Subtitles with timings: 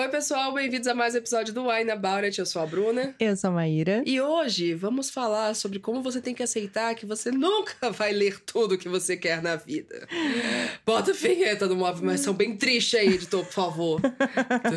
[0.00, 2.38] Oi, pessoal, bem-vindos a mais um episódio do Wine About It.
[2.38, 3.14] Eu sou a Bruna.
[3.20, 4.02] Eu sou a Maíra.
[4.06, 8.40] E hoje vamos falar sobre como você tem que aceitar que você nunca vai ler
[8.40, 10.08] tudo que você quer na vida.
[10.86, 14.00] Bota a vinheta do movimentação bem triste aí, editor, por favor.
[14.00, 14.76] Tudo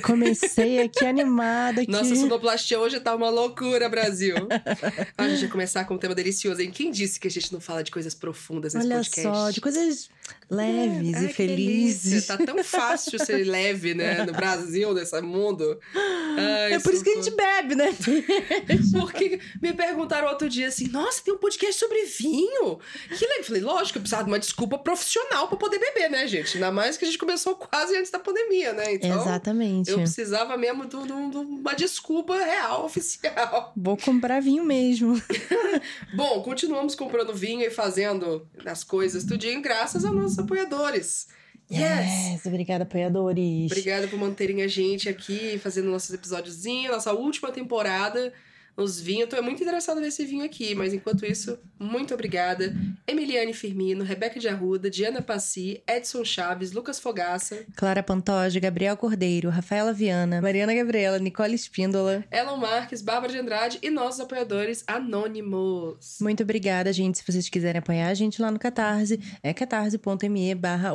[0.00, 1.82] comecei aqui animada.
[1.82, 1.90] Aqui.
[1.90, 4.34] Nossa, sonoplastia hoje tá uma loucura, Brasil.
[5.16, 6.70] a gente vai começar com um tema delicioso, hein?
[6.70, 9.22] Quem disse que a gente não fala de coisas profundas nesse Olha podcast?
[9.22, 10.10] só, de coisas
[10.50, 12.26] leves É, e ai, felizes.
[12.26, 14.24] Tá tão fácil ser leve, né?
[14.24, 15.78] No Brasil, nesse mundo.
[15.94, 17.94] Ai, é por isso que a gente bebe, né?
[18.92, 22.78] Porque me perguntaram outro dia assim: nossa, tem um podcast sobre vinho.
[23.08, 23.38] Que legal.
[23.38, 26.56] Eu falei, lógico, eu precisava de uma desculpa profissional pra poder beber, né, gente?
[26.56, 28.94] Ainda mais que a gente começou quase antes da pandemia, né?
[28.94, 29.20] Então.
[29.20, 29.89] Exatamente.
[29.92, 33.72] Eu precisava mesmo de uma desculpa real, oficial.
[33.76, 35.20] Vou comprar vinho mesmo.
[36.14, 41.28] Bom, continuamos comprando vinho e fazendo as coisas tudinho graças aos nossos apoiadores.
[41.70, 42.44] Yes!
[42.46, 43.70] Obrigada, apoiadores.
[43.70, 48.32] Obrigada por manterem a gente aqui, fazendo nossos episódiozinhos, nossa última temporada.
[48.76, 52.74] Os vinhos, eu tô muito interessada nesse vinho aqui, mas enquanto isso, muito obrigada.
[53.06, 59.50] Emiliane Firmino, Rebeca de Arruda, Diana Passi, Edson Chaves, Lucas Fogaça, Clara Pantoja, Gabriel Cordeiro,
[59.50, 62.24] Rafaela Viana, Mariana Gabriela, Nicole Espíndola.
[62.30, 66.18] Elon Marques, Bárbara de Andrade e nossos apoiadores anônimos.
[66.20, 67.18] Muito obrigada, gente.
[67.18, 70.92] Se vocês quiserem apoiar a gente lá no Catarse, é catarse.me barra.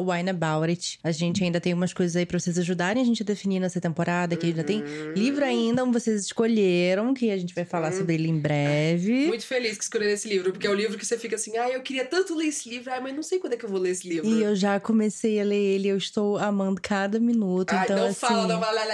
[1.03, 3.81] A gente ainda tem umas coisas aí pra vocês ajudarem a gente a definir nessa
[3.81, 4.83] temporada, que ainda tem
[5.15, 7.97] livro ainda, um vocês escolheram, que a gente vai vai falar hum.
[7.97, 9.27] sobre ele em breve.
[9.27, 11.57] Muito feliz que escolher esse livro, porque é o um livro que você fica assim,
[11.57, 13.69] ah, eu queria tanto ler esse livro, ah, mas não sei quando é que eu
[13.69, 14.29] vou ler esse livro.
[14.29, 17.71] E eu já comecei a ler ele, eu estou amando cada minuto.
[17.73, 18.19] Ah, então, não assim...
[18.19, 18.85] fala, não fala.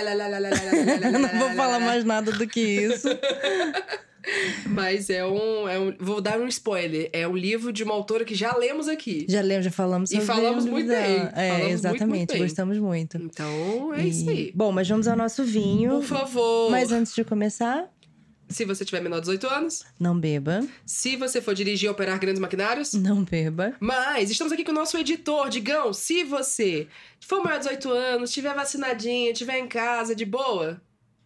[1.20, 3.08] não vou falar mais nada do que isso.
[4.68, 7.10] Mas é um, é um, Vou dar um spoiler.
[7.12, 9.26] É um livro de uma autora que já lemos aqui.
[9.28, 11.32] Já lemos, já falamos E falamos muito dela.
[11.34, 11.44] bem.
[11.44, 12.08] É, falamos exatamente.
[12.08, 12.42] Muito, muito bem.
[12.42, 13.18] Gostamos muito.
[13.18, 14.10] Então é e...
[14.10, 14.52] isso aí.
[14.54, 15.92] Bom, mas vamos ao nosso vinho.
[15.92, 16.72] Por favor.
[16.72, 17.90] Mas antes de começar,
[18.52, 22.20] se você tiver menor de 18 anos, não beba, se você for dirigir ou operar
[22.20, 22.94] grandes maquinários.
[22.94, 23.74] não beba.
[23.80, 25.94] Mas estamos aqui com o nosso editor, Digão.
[25.94, 26.88] Se você
[27.20, 30.82] for maior de 18 anos, estiver vacinadinho, estiver em casa de boa.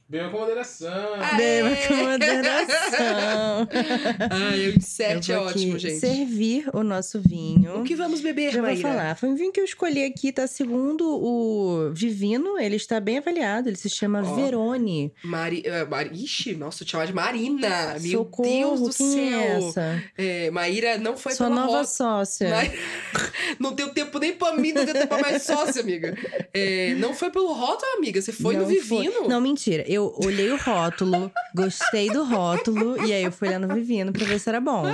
[0.07, 1.13] Beba com moderação.
[1.19, 1.35] Aê!
[1.38, 3.67] Beba com moderação.
[4.29, 5.99] Ai, o Eu insert é vou aqui ótimo, gente.
[5.99, 7.79] servir o nosso vinho.
[7.79, 8.88] O que vamos beber, Já vou Maíra?
[8.88, 9.16] falar.
[9.17, 13.67] Foi um vinho que eu escolhi aqui, tá segundo o Vivino, ele está bem avaliado.
[13.67, 14.35] Ele se chama Ó.
[14.35, 15.11] Verone.
[15.23, 15.63] Mari...
[15.66, 16.11] eh, Mari...
[16.23, 17.95] Ixi, nossa, eu te chamava de Marina.
[17.99, 19.39] Meu Socorro, Deus do quem céu.
[19.39, 20.03] é essa?
[20.16, 21.83] É, Maíra não foi Sua nova rota.
[21.85, 22.49] sócia.
[23.59, 26.17] Não deu tempo nem pra mim, não deu tempo pra mais sócia, amiga.
[26.53, 28.19] É, não foi pelo rótulo, amiga.
[28.22, 29.27] Você foi no Não Vivino.
[29.29, 29.85] Não, mentira.
[29.95, 34.25] Eu olhei o rótulo, gostei do rótulo, e aí eu fui lá no Vivino pra
[34.25, 34.85] ver se era bom.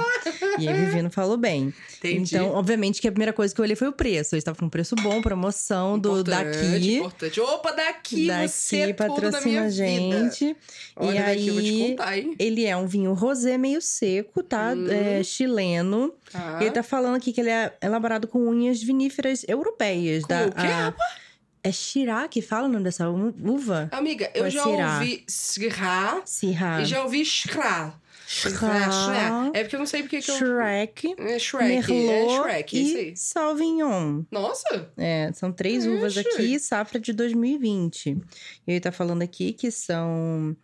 [0.59, 1.73] E aí o Vivino falou bem.
[1.97, 2.35] Entendi.
[2.35, 4.35] Então, obviamente que a primeira coisa que eu olhei foi o preço.
[4.35, 6.97] Eles estavam com um preço bom, promoção do daqui.
[6.97, 7.40] Importante.
[7.41, 9.72] Opa, daqui, você é Daqui minha patrocina a vida.
[9.72, 10.56] gente.
[10.95, 12.35] Olha, e daqui eu vou te aí, contar, hein?
[12.40, 14.73] ele é um vinho rosé meio seco, tá?
[14.75, 14.88] Hum.
[14.90, 16.13] É, chileno.
[16.31, 16.57] Tá.
[16.61, 20.22] Ele tá falando aqui que ele é elaborado com unhas viníferas europeias.
[20.23, 20.94] Com da, o quê, a-
[21.63, 23.89] É Shiraz que fala o nome dessa uva?
[23.91, 26.81] Amiga, eu é já ouvi Syrah.
[26.81, 27.94] e já ouvi Shkra.
[28.25, 28.95] Shiraz.
[29.53, 30.38] É porque eu não sei porque que eu...
[30.38, 33.17] Shrek, É Shrek, Merlot é Shrek, é isso e aí.
[33.17, 34.23] Sauvignon.
[34.31, 34.89] Nossa!
[34.97, 35.95] É, são três Ixi.
[35.95, 38.09] uvas aqui, safra de 2020.
[38.09, 38.17] E
[38.67, 40.55] ele tá falando aqui que são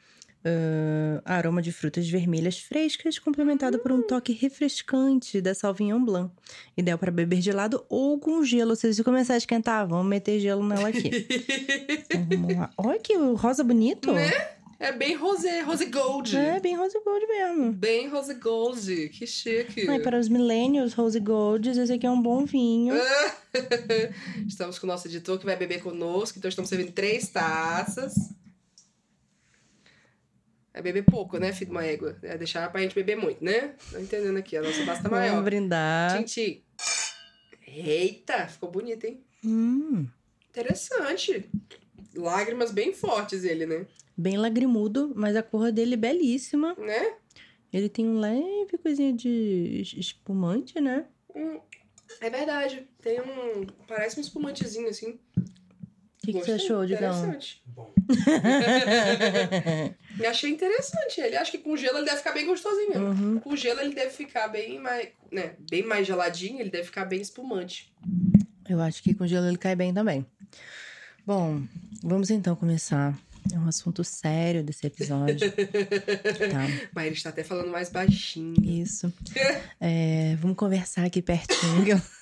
[1.25, 6.31] ah, aroma de frutas vermelhas frescas, complementado por um toque refrescante da Sauvignon Blanc.
[6.75, 8.75] Ideal para beber gelado ou com gelo.
[8.75, 11.27] Se começar a esquentar, vamos meter gelo nela aqui.
[12.09, 12.69] Então, vamos lá.
[12.77, 14.13] Olha que rosa bonito.
[14.13, 14.31] Né?
[14.79, 16.37] É bem rosé, rose gold.
[16.37, 17.73] É, bem rosa gold mesmo.
[17.73, 19.09] Bem rose gold.
[19.09, 19.89] Que chique.
[19.89, 22.95] Ai, para os millennials rose golds, esse aqui é um bom vinho.
[24.47, 28.13] estamos com o nosso editor que vai beber conosco, então estamos servindo três taças.
[30.77, 32.15] É beber pouco, né, filho de uma égua?
[32.21, 33.73] É deixar pra gente beber muito, né?
[33.91, 35.43] Tô entendendo aqui, a nossa taça tá Vamos maior.
[35.43, 36.15] brindar.
[36.19, 36.61] Tintim.
[37.65, 39.23] Eita, ficou bonito, hein?
[39.43, 40.07] Hum,
[40.51, 41.49] Interessante.
[42.15, 43.87] Lágrimas bem fortes ele, né?
[44.15, 46.75] bem lagrimudo, mas a cor dele é belíssima.
[46.75, 47.15] Né?
[47.73, 51.05] Ele tem um leve coisinha de es- espumante, né?
[51.35, 51.59] Hum,
[52.21, 52.87] é verdade.
[53.01, 53.65] Tem um...
[53.87, 55.19] Parece um espumantezinho, assim.
[55.37, 55.41] O
[56.23, 57.09] que, que você achou, Digão?
[57.09, 57.63] Interessante.
[57.67, 57.93] Bom.
[60.19, 61.35] Eu achei interessante ele.
[61.35, 63.07] Acho que com gelo ele deve ficar bem gostosinho mesmo.
[63.07, 63.39] Uhum.
[63.39, 67.21] Com gelo ele deve ficar bem mais, né, bem mais geladinho, ele deve ficar bem
[67.21, 67.93] espumante.
[68.67, 70.25] Eu acho que com gelo ele cai bem também.
[71.25, 71.61] Bom,
[72.03, 73.17] vamos então começar.
[73.53, 75.39] É um assunto sério desse episódio.
[75.55, 76.67] tá.
[76.93, 78.55] Mas ele está até falando mais baixinho.
[78.61, 79.13] Isso.
[79.79, 82.01] É, vamos conversar aqui pertinho.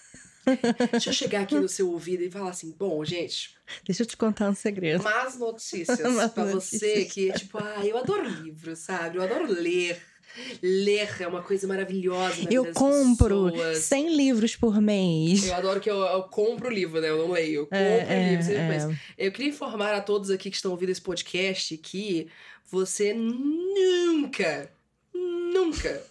[0.92, 3.56] Deixa eu chegar aqui no seu ouvido e falar assim: bom, gente,
[3.86, 5.04] Deixa eu te contar um segredo.
[5.04, 6.00] más notícias
[6.34, 9.18] pra você que, tipo, ah, eu adoro livro, sabe?
[9.18, 10.00] Eu adoro ler.
[10.62, 12.44] Ler é uma coisa maravilhosa.
[12.44, 13.78] Na Eu compro pessoas.
[13.80, 15.48] 100 livros por mês.
[15.48, 17.10] Eu adoro que eu, eu compro o livro, né?
[17.10, 17.62] Eu não leio.
[17.62, 18.44] Eu compro É, o livro.
[18.44, 18.92] sempre é, penso.
[19.18, 19.28] é.
[19.28, 22.28] Eu queria informar a todos aqui que estão ouvindo esse podcast que
[22.70, 24.70] você nunca,
[25.14, 26.04] nunca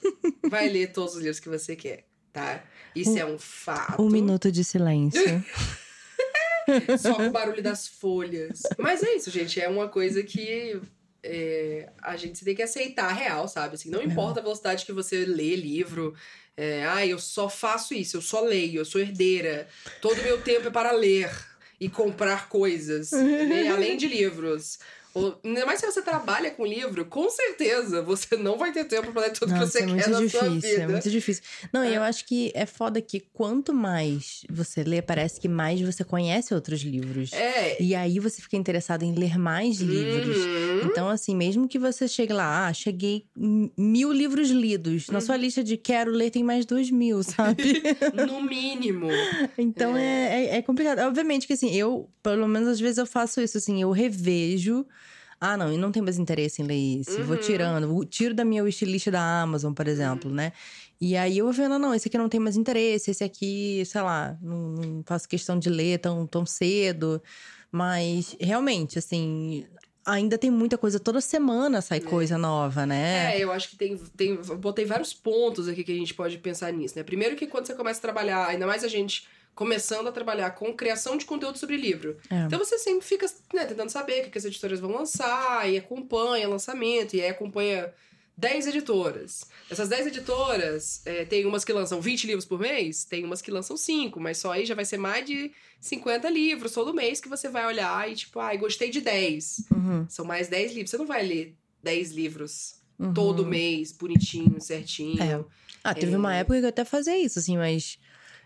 [0.49, 2.63] vai ler todos os livros que você quer, tá?
[2.95, 4.03] Isso é um fato.
[4.03, 5.23] Um minuto de silêncio.
[6.99, 8.63] Só com o barulho das folhas.
[8.79, 9.61] Mas é isso, gente.
[9.61, 10.81] É uma coisa que
[11.23, 13.75] é, a gente tem que aceitar a real, sabe?
[13.75, 16.15] Assim, não importa a velocidade que você lê livro.
[16.57, 19.67] É, ah, eu só faço isso, eu só leio, eu sou herdeira.
[20.01, 21.31] Todo meu tempo é para ler
[21.81, 23.69] e comprar coisas, né?
[23.69, 24.79] além de livros.
[25.45, 29.23] Ainda mais se você trabalha com livro, com certeza você não vai ter tempo para
[29.23, 30.83] ler tudo que Nossa, você é quer na sua difícil, vida.
[30.83, 31.43] é muito difícil.
[31.73, 31.97] Não, e É.
[31.99, 36.53] eu acho que é foda que quanto mais você lê, parece que mais você conhece
[36.53, 37.33] outros livros.
[37.33, 37.81] É.
[37.81, 40.37] E aí você fica interessado em ler mais livros.
[40.37, 40.81] Uhum.
[40.87, 45.09] Então, assim, mesmo que você chegue lá, ah, cheguei mil livros lidos.
[45.09, 45.21] Na Uhum.
[45.25, 47.83] sua lista de quero ler tem mais dois mil, sabe?
[48.27, 49.09] No mínimo.
[49.57, 50.25] então é.
[50.35, 50.99] É, é complicado.
[51.01, 54.85] Obviamente que, assim, eu, pelo menos às vezes eu faço isso, assim, eu revejo.
[55.47, 57.23] Ah, não, eu não tenho mais interesse em ler isso.
[57.25, 57.43] Vou Uhum.
[57.43, 57.89] tirando.
[57.89, 60.53] vou- Tiro da minha wishlist da Amazon, por exemplo, né?
[61.01, 63.83] E aí eu vou vendo, ah, não, esse aqui não tem mais interesse, esse aqui,
[63.85, 67.21] sei lá, não, não faço questão de ler tão, tão cedo.
[67.71, 69.67] Mas, realmente, assim,
[70.07, 71.01] ainda tem muita coisa.
[71.01, 73.37] Toda semana sai coisa nova, né?
[73.37, 74.37] É, eu acho que tem, tem.
[74.37, 77.03] Botei vários pontos aqui que a gente pode pensar nisso, né?
[77.03, 80.75] Primeiro que quando você começa a trabalhar, ainda mais a gente começando a trabalhar com
[80.75, 82.17] criação de conteúdo sobre livro.
[82.31, 82.45] É.
[82.45, 85.79] Então você sempre fica né, tentando saber o que que as editoras vão lançar, e
[85.79, 87.93] acompanha lançamento, e aí acompanha
[88.37, 89.45] 10 editoras.
[89.71, 93.51] Essas 10 editoras, é, tem umas que lançam 20 livros por mês, tem umas que
[93.51, 97.29] lançam 5, mas só aí já vai ser mais de 50 livros todo mês que
[97.29, 99.67] você vai olhar e tipo, ai, gostei de 10.
[99.71, 100.91] Uhum, São mais 10 livros.
[100.91, 103.15] Você não vai ler 10 livros uhum.
[103.15, 105.23] todo mês, bonitinho, certinho.
[105.23, 105.45] É.
[105.85, 106.17] Ah, teve É.
[106.17, 107.99] uma época que eu até fazia isso, assim, mas.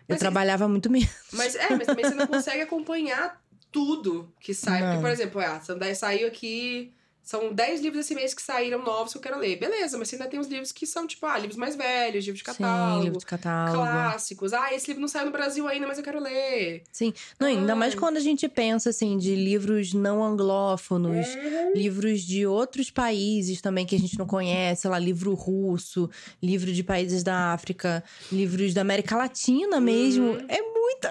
[0.09, 1.09] Eu Mas é- trabalhava muito menos.
[1.31, 3.39] Mas é, mas também você não consegue acompanhar
[3.71, 4.79] tudo que sai.
[4.79, 5.01] Porque, Não.
[5.01, 6.91] por exemplo, ah, são 10 saiu aqui.
[7.21, 9.55] São 10 livros esse mês que saíram novos que eu quero ler.
[9.59, 12.39] Beleza, mas você ainda tem os livros que são, tipo, ah, livros mais velhos, livros
[12.39, 12.97] de catálogo.
[12.97, 13.77] Sim, livro de catálogo.
[13.77, 14.51] Clássicos.
[14.53, 16.81] Ah, esse livro não saiu no Brasil ainda, mas eu quero ler.
[16.91, 17.13] Sim.
[17.39, 17.99] Não, ainda mais Ai.
[17.99, 21.73] quando a gente pensa, assim, de livros não anglófonos, Uhum.
[21.75, 26.09] livros de outros países também que a gente não conhece, sei lá, livro russo,
[26.41, 30.31] livro de países da África, livros da América Latina mesmo.
[30.31, 30.45] Uhum.
[30.47, 31.09] É muita.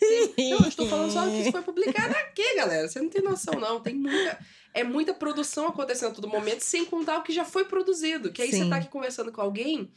[0.00, 2.88] Não, eu estou falando só que isso foi publicado aqui, galera.
[2.88, 3.78] Você não tem noção, não.
[3.80, 4.38] Tem muita.
[4.72, 8.30] É muita produção acontecendo a todo momento, sem contar o que já foi produzido.
[8.32, 8.70] Que aí você Sim.
[8.70, 9.90] tá aqui conversando com alguém,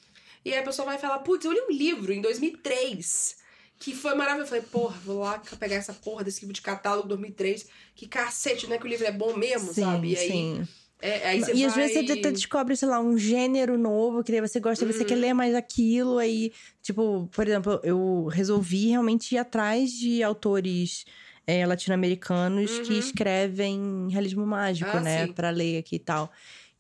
[0.44, 3.42] e aí a pessoa vai falar: Putz, eu li um livro em 2003.
[3.80, 4.54] Que foi maravilhoso.
[4.56, 7.68] Eu falei, porra, vou lá pegar essa porra desse livro de catálogo 2003.
[7.96, 8.78] Que cacete, né?
[8.78, 10.12] Que o livro é bom mesmo, sabe?
[10.12, 10.68] E aí, sim.
[11.02, 11.88] é, aí você e às vai...
[11.88, 15.06] vezes você descobre, sei lá, um gênero novo que daí você gosta, você Uhum.
[15.06, 21.04] quer ler mais aquilo, aí, tipo, por exemplo, eu resolvi realmente ir atrás de autores
[21.46, 23.00] é, latino-americanos que Uhum.
[23.00, 25.34] escrevem realismo mágico, Ah, né, sim.
[25.34, 26.32] pra ler aqui e tal.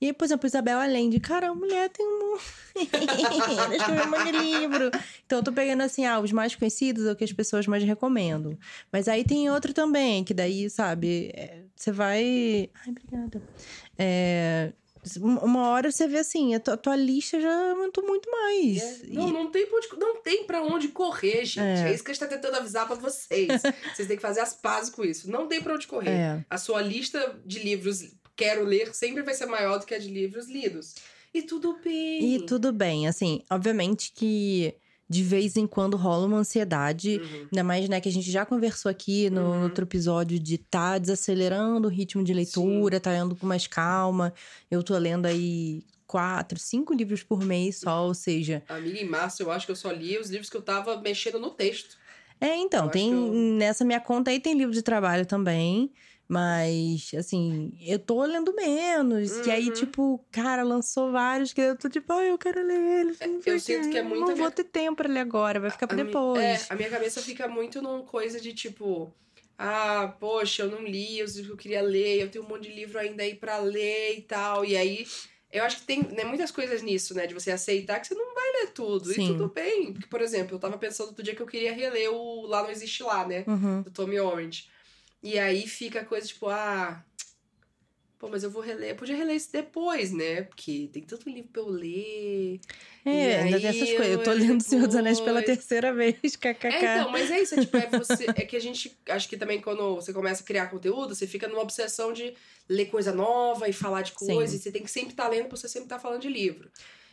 [0.01, 2.37] E aí, por exemplo, Isabel Allende, cara, a mulher tem um.
[3.57, 4.91] Ela escreveu um monte de livro.
[5.25, 8.57] Então eu tô pegando assim, ah, os mais conhecidos, ou que as pessoas mais recomendam.
[8.91, 12.69] Mas aí tem outro também, que daí, sabe, é, você vai.
[12.85, 13.41] Ai, obrigada.
[13.97, 14.73] É,
[15.21, 18.81] uma hora você vê assim, a tua, a tua lista já aumentou muito mais.
[18.81, 21.59] É, E- Não, não tem, pra onde, não tem pra onde correr, gente.
[21.59, 21.89] É.
[21.89, 21.93] É.
[21.93, 23.47] isso que a gente tá tentando avisar pra vocês.
[23.95, 25.29] vocês têm que fazer as pazes com isso.
[25.29, 26.09] Não tem pra onde correr.
[26.11, 26.45] É.
[26.49, 28.03] A sua lista de livros
[28.35, 30.95] quero ler sempre vai ser maior do que a de livros lidos.
[31.33, 32.35] E tudo bem.
[32.35, 34.73] E tudo bem, assim, obviamente que
[35.09, 37.17] de vez em quando rola uma ansiedade.
[37.21, 37.47] Uhum.
[37.51, 39.63] Ainda mais, né, que a gente já conversou aqui no Uhum.
[39.63, 44.33] outro episódio de tá desacelerando o ritmo de leitura, tá lendo com mais calma.
[44.71, 48.63] Eu tô lendo aí quatro, cinco livros por mês só, ou seja.
[48.69, 51.39] Amiga, em março eu acho que eu só li os livros que eu tava mexendo
[51.39, 51.97] no texto.
[52.39, 53.11] É, então, Eu tem.
[53.11, 55.91] eu- Nessa minha conta aí tem livro de trabalho também.
[56.33, 59.45] Mas, assim, eu tô lendo menos.
[59.45, 59.73] E aí, Uhum.
[59.73, 63.17] tipo, cara, lançou vários que eu tô tipo, ah, eu quero ler eles.
[63.17, 65.69] sei eu sinto que é muito Não minha- vou ter tempo pra ler agora, vai
[65.69, 66.43] ficar pra A mi- depois.
[66.43, 69.13] É, a minha cabeça fica muito numa coisa de tipo.
[69.57, 72.63] Ah, poxa, eu não li os livros que eu queria ler, eu tenho um monte
[72.69, 74.65] de livro ainda aí pra ler e tal.
[74.65, 75.05] E aí,
[75.51, 77.27] eu acho que tem né, muitas coisas nisso, né?
[77.27, 79.11] De você aceitar que você não vai ler tudo.
[79.11, 79.27] E Sim.
[79.27, 79.93] tudo bem.
[79.93, 82.71] Porque, por exemplo, eu tava pensando outro dia que eu queria reler o Lá Não
[82.71, 83.43] Existe Lá, né?
[83.47, 83.83] Uhum.
[83.83, 84.67] Do Tommy Orange.
[85.23, 87.01] E aí fica a coisa tipo, ah.
[88.19, 88.91] Pô, mas eu vou reler.
[88.91, 90.43] Eu podia reler isso depois, né?
[90.43, 92.59] Porque tem tanto livro pra eu ler.
[93.03, 94.07] É, ainda tem essas coisas.
[94.13, 96.67] Eu tô lendo O Senhor dos Anéis pela terceira vez, kkk.
[96.67, 98.25] É, então, mas é isso, é, tipo, é você.
[98.29, 98.97] É que a gente.
[99.09, 102.33] Acho que também quando você começa a criar conteúdo, você fica numa obsessão de
[102.69, 104.55] ler coisa nova e falar de coisa.
[104.55, 106.69] E você tem que sempre estar lendo pra você sempre estar falando de livro.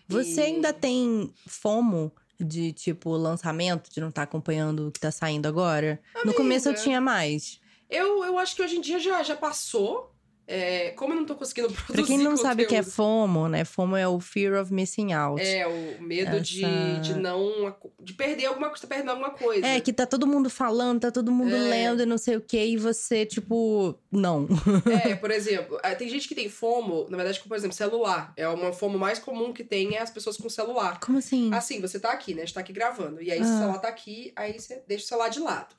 [0.09, 5.11] Você E- ainda tem FOMO de, tipo, lançamento, de não estar acompanhando o que tá
[5.11, 6.01] saindo agora?
[6.25, 6.85] No começo eu Amiga.
[6.85, 7.60] tinha mais.
[7.91, 10.15] Eu, eu acho que hoje em dia já, já passou.
[10.53, 12.95] É, como eu não tô conseguindo produzir Pra quem não sabe o que é conteúdo,
[12.97, 13.65] FOMO, né?
[13.65, 15.41] FOMO é o Fear of Missing Out.
[15.41, 17.73] É, o medo de, Essa- de não.
[18.01, 19.65] de perder alguma coisa, tá perdendo alguma coisa.
[19.65, 21.59] É, que tá todo mundo falando, tá todo mundo É.
[21.69, 24.49] lendo e não sei o que, e você, tipo, não.
[25.09, 28.33] É, por exemplo, ah, tem gente que tem FOMO, na verdade, com, por exemplo, celular.
[28.37, 30.99] É uma FOMO mais comum que tem é as pessoas com celular.
[30.99, 31.55] Como assim?
[31.55, 32.43] Assim, você tá aqui, né?
[32.43, 33.23] A gente tá aqui gravando.
[33.23, 33.45] E aí, Ah.
[33.45, 35.77] seu celular tá aqui, aí você deixa o celular de lado.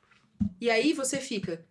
[0.62, 1.66] E aí você fica.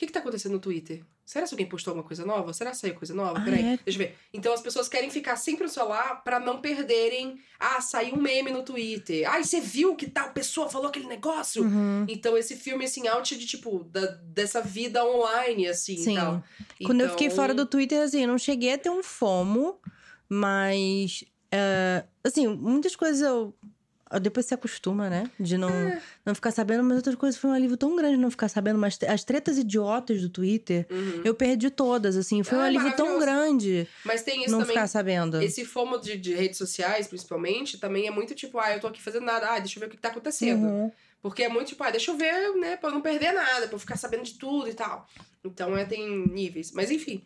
[0.00, 1.04] O que que tá acontecendo no Twitter?
[1.26, 2.54] Será que alguém postou alguma coisa nova?
[2.54, 3.38] Será que saiu coisa nova?
[3.38, 3.78] Ah, Peraí, é?
[3.84, 4.16] deixa eu ver.
[4.32, 7.38] Então as pessoas querem ficar sempre no celular pra não perderem.
[7.58, 9.30] Ah, saiu um meme no Twitter.
[9.30, 11.62] Ah, você viu que tal pessoa falou aquele negócio?
[11.64, 12.06] Uhum.
[12.08, 16.12] Então esse filme, assim, out de, tipo, da, dessa vida online, assim, Sim.
[16.12, 16.42] e tal.
[16.86, 19.78] Quando eu fiquei Então, fora do Twitter, assim, eu não cheguei a ter um FOMO,
[20.26, 21.24] mas.
[21.52, 23.54] é, assim, muitas coisas eu.
[24.18, 25.30] Depois se acostuma, né?
[25.38, 26.02] De não, É.
[26.26, 28.78] não ficar sabendo, mas outras coisas foi um alívio tão grande não ficar sabendo.
[28.78, 31.22] Mas as tretas idiotas do Twitter, Uhum.
[31.24, 32.42] eu perdi todas, assim.
[32.42, 34.74] Foi um Ah, alívio tão grande Mas tem isso não também.
[34.74, 35.40] ficar sabendo.
[35.42, 39.00] Esse FOMO de, de redes sociais, principalmente, também é muito tipo, ah, eu tô aqui
[39.00, 40.64] fazendo nada, ah, deixa eu ver o que tá acontecendo.
[40.66, 40.92] Uhum.
[41.22, 43.74] Porque é muito tipo, ah, deixa eu ver, né, pra eu não perder nada, pra
[43.74, 45.06] eu ficar sabendo de tudo e tal.
[45.44, 46.72] Então, é, tem níveis.
[46.72, 47.22] Mas, enfim,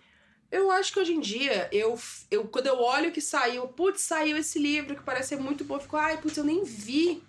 [0.54, 1.99] eu acho que hoje em dia, eu,
[2.30, 5.75] eu quando eu olho que saiu, putz, saiu esse livro que parece ser muito bom,
[5.75, 7.25] eu fico, ai, putz, eu nem vi.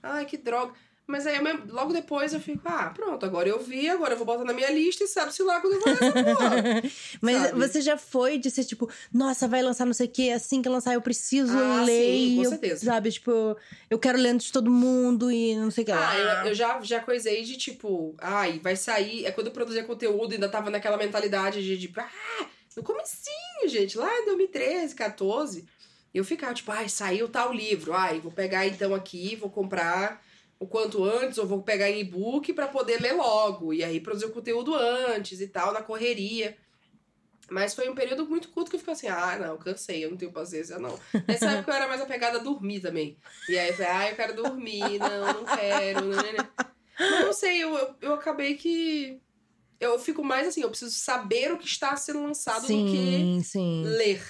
[0.00, 0.72] Ai, que droga.
[1.06, 4.24] Mas aí, mesmo- logo depois, eu fico, ah, pronto, agora eu vi, agora eu vou
[4.24, 6.82] botar na minha lista e sabe-se lá quando eu vou essa porra.
[7.20, 7.58] Mas sabe?
[7.58, 10.68] você já foi de ser tipo, nossa, vai lançar não sei o quê, assim que
[10.68, 12.04] lançar eu preciso Ah, ler.
[12.04, 12.86] sim, com e eu, certeza.
[12.86, 13.54] Sabe, tipo,
[13.90, 16.10] eu quero ler antes de todo mundo e não sei o que lá.
[16.10, 19.26] Ah, eu, eu já, já coisei de tipo, ai, vai sair.
[19.26, 23.98] É quando eu produzia conteúdo, ainda tava naquela mentalidade de, tipo, ah, no comecinho, gente,
[23.98, 25.66] lá em 2013, 14.
[26.14, 27.92] Eu ficava, tipo, ai, saiu tal livro.
[27.92, 30.23] Ai, vou pegar então aqui, vou comprar
[30.58, 33.72] o quanto antes, ou vou pegar em e-book pra poder ler logo.
[33.72, 36.56] E aí produzir o conteúdo antes e tal, na correria.
[37.50, 40.16] Mas foi um período muito curto que eu fiquei assim, ah, não, cansei, eu não
[40.16, 40.98] tenho paciência, não.
[41.28, 43.18] Nessa época eu era mais apegada a dormir também.
[43.48, 46.48] E aí eu falei, ah, eu quero dormir, não, não quero, né, né.
[46.98, 49.20] Mas não sei, eu, eu, eu acabei que.
[49.80, 53.40] Eu fico mais assim, eu preciso saber o que está sendo lançado do que sim,
[53.42, 54.22] sim, ler.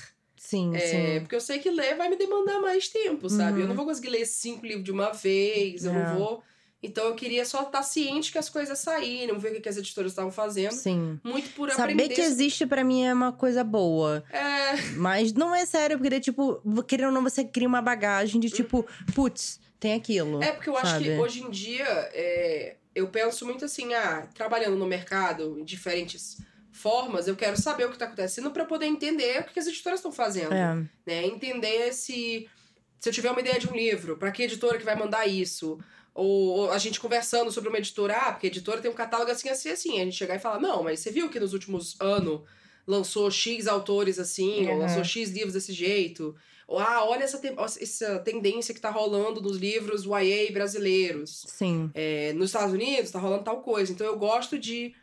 [0.56, 0.78] Sim, É,
[1.14, 1.20] sim.
[1.20, 3.54] porque eu sei que ler vai me demandar mais tempo, sabe?
[3.54, 3.61] Uhum.
[3.61, 5.94] Eu não vou conseguir ler cinco livros de uma vez, eu É.
[5.94, 6.42] não vou.
[6.82, 10.12] Então eu queria só estar ciente que as coisas saíram, ver o que as editoras
[10.12, 10.73] estavam fazendo.
[10.73, 11.18] Sim.
[11.25, 12.14] Muito por Saber aprender.
[12.14, 14.23] que existe pra mim é uma coisa boa.
[14.30, 18.50] É, Mas não é sério, porque, tipo, querendo ou não, você cria uma bagagem de
[18.50, 18.84] tipo,
[19.14, 20.42] putz, tem aquilo.
[20.42, 21.18] é porque eu acho que sabe?
[21.18, 26.37] hoje em dia é, eu penso muito assim, ah, trabalhando no mercado em diferentes
[26.74, 30.00] formas, eu quero saber o que está acontecendo para poder entender o que as editoras
[30.00, 30.52] estão fazendo.
[30.52, 30.74] É.
[31.06, 31.26] né?
[31.26, 32.48] Entender se
[33.00, 35.78] se eu tiver uma ideia de um livro, para que editora que vai mandar isso?
[36.14, 36.26] Ou,
[36.56, 39.48] ou a gente conversando sobre uma editora, ah, porque a editora tem um catálogo assim,
[39.50, 40.00] assim, assim.
[40.00, 42.40] A gente chegar e falar, não, mas você viu que nos últimos anos
[42.86, 44.78] lançou X autores assim, ou Uhum.
[44.80, 46.34] lançou X livros desse jeito?
[46.66, 51.44] Ou, ah, olha essa, te- essa tendência que tá rolando nos livros YA brasileiros.
[51.46, 51.90] Sim.
[51.94, 53.92] É, nos Estados Unidos tá rolando tal coisa.
[53.92, 54.94] Então eu gosto de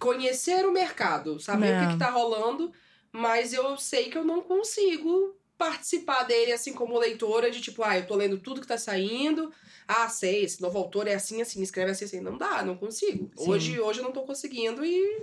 [0.00, 1.78] conhecer o mercado, saber É.
[1.82, 2.72] o que, que tá rolando,
[3.12, 7.98] mas eu sei que eu não consigo participar dele assim como leitora, de tipo, ah,
[7.98, 9.52] eu tô lendo tudo que tá saindo.
[9.86, 12.20] Ah, sei, esse novo autor é assim, assim, escreve assim, assim.
[12.20, 13.30] Não dá, não consigo.
[13.36, 13.50] Sim.
[13.50, 15.22] Hoje, hoje eu não tô conseguindo e.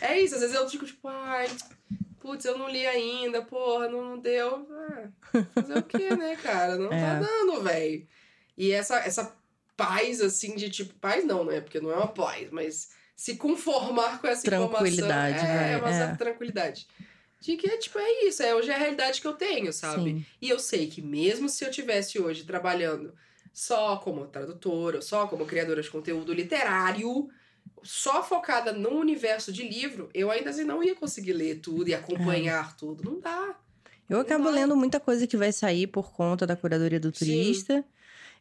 [0.00, 1.48] É isso, às vezes eu fico tipo, ai,
[2.20, 4.66] putz, eu não li ainda, porra, não, não deu.
[4.70, 5.08] Ah,
[5.54, 6.76] fazer o quê, né, cara?
[6.76, 7.20] Não tá É.
[7.20, 8.06] dando, velho.
[8.56, 9.36] E essa, essa
[9.76, 11.60] paz, assim, de tipo, paz não, né?
[11.60, 15.62] Porque não é uma paz, mas se conformar com essa Tranquilidade, informação.
[15.62, 15.92] É, vai, uma é.
[15.92, 16.86] certa tranquilidade.
[17.38, 20.04] De que, tipo, é isso, é hoje é a realidade que eu tenho, sabe?
[20.04, 20.26] Sim.
[20.40, 23.12] E eu sei que mesmo se eu tivesse hoje trabalhando
[23.52, 27.28] só como tradutora, só como criadora de conteúdo literário,
[27.82, 31.94] só focada no universo de livro, eu ainda assim não ia conseguir ler tudo e
[31.94, 33.04] acompanhar tudo.
[33.04, 33.54] Não dá.
[34.08, 37.84] Eu acabo lendo muita coisa que vai sair por conta da curadoria do Sim.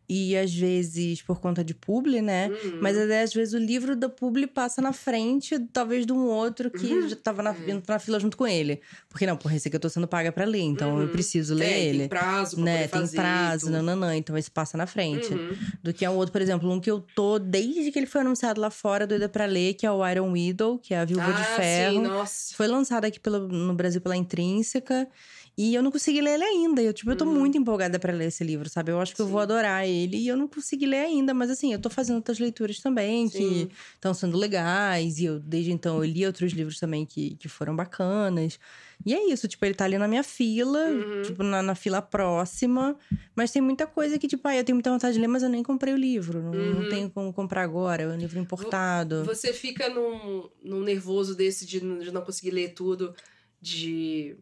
[0.09, 2.49] E às vezes por conta de publi, né?
[2.49, 2.79] Uhum.
[2.81, 6.87] Mas às vezes o livro da publi passa na frente, talvez de um outro que
[6.91, 7.07] Uhum.
[7.09, 7.81] já tava na, É.
[7.87, 8.81] na fila junto com ele.
[9.07, 11.11] Porque não, porra, esse aqui eu tô sendo paga pra ler, então eu Uhum.
[11.11, 11.99] preciso ler Tem, ele.
[11.99, 13.71] tem prazo pra né, tem prazo, tudo.
[13.73, 15.31] nananã, então esse passa na frente.
[15.33, 15.55] Uhum.
[15.83, 18.21] Do que é um outro, por exemplo, um que eu tô desde que ele foi
[18.21, 21.31] anunciado lá fora, doida pra ler, que é o Iron Widow, que é a Viúva
[21.31, 21.93] de Ah, Ferro.
[21.93, 22.55] sim, nossa.
[22.55, 25.07] Foi lançado aqui pelo, no Brasil pela Intrínseca.
[25.61, 26.81] E eu não consegui ler ele ainda.
[26.81, 27.33] Eu, tipo, eu tô Uhum.
[27.33, 28.93] muito empolgada pra ler esse livro, sabe?
[28.93, 29.43] Eu acho que eu vou Sim.
[29.43, 30.15] adorar ele.
[30.15, 31.33] E eu não consegui ler ainda.
[31.33, 33.67] Mas, assim, eu tô fazendo outras leituras também Sim.
[33.67, 35.17] que estão sendo legais.
[35.19, 38.57] E eu, desde então, eu li outros livros também que, que foram bacanas.
[39.05, 39.49] E é isso.
[39.49, 40.79] Tipo, ele tá ali na minha fila.
[40.91, 41.21] Uhum.
[41.23, 42.95] Tipo, na, na fila próxima.
[43.35, 45.49] Mas tem muita coisa que, tipo, ah, eu tenho muita vontade de ler, mas eu
[45.49, 46.41] nem comprei o livro.
[46.41, 46.89] Não, não Uhum.
[46.89, 48.03] tenho como comprar agora.
[48.03, 49.25] É um livro importado.
[49.25, 53.13] Você fica num, num nervoso desse de não conseguir ler tudo,
[53.61, 54.37] de.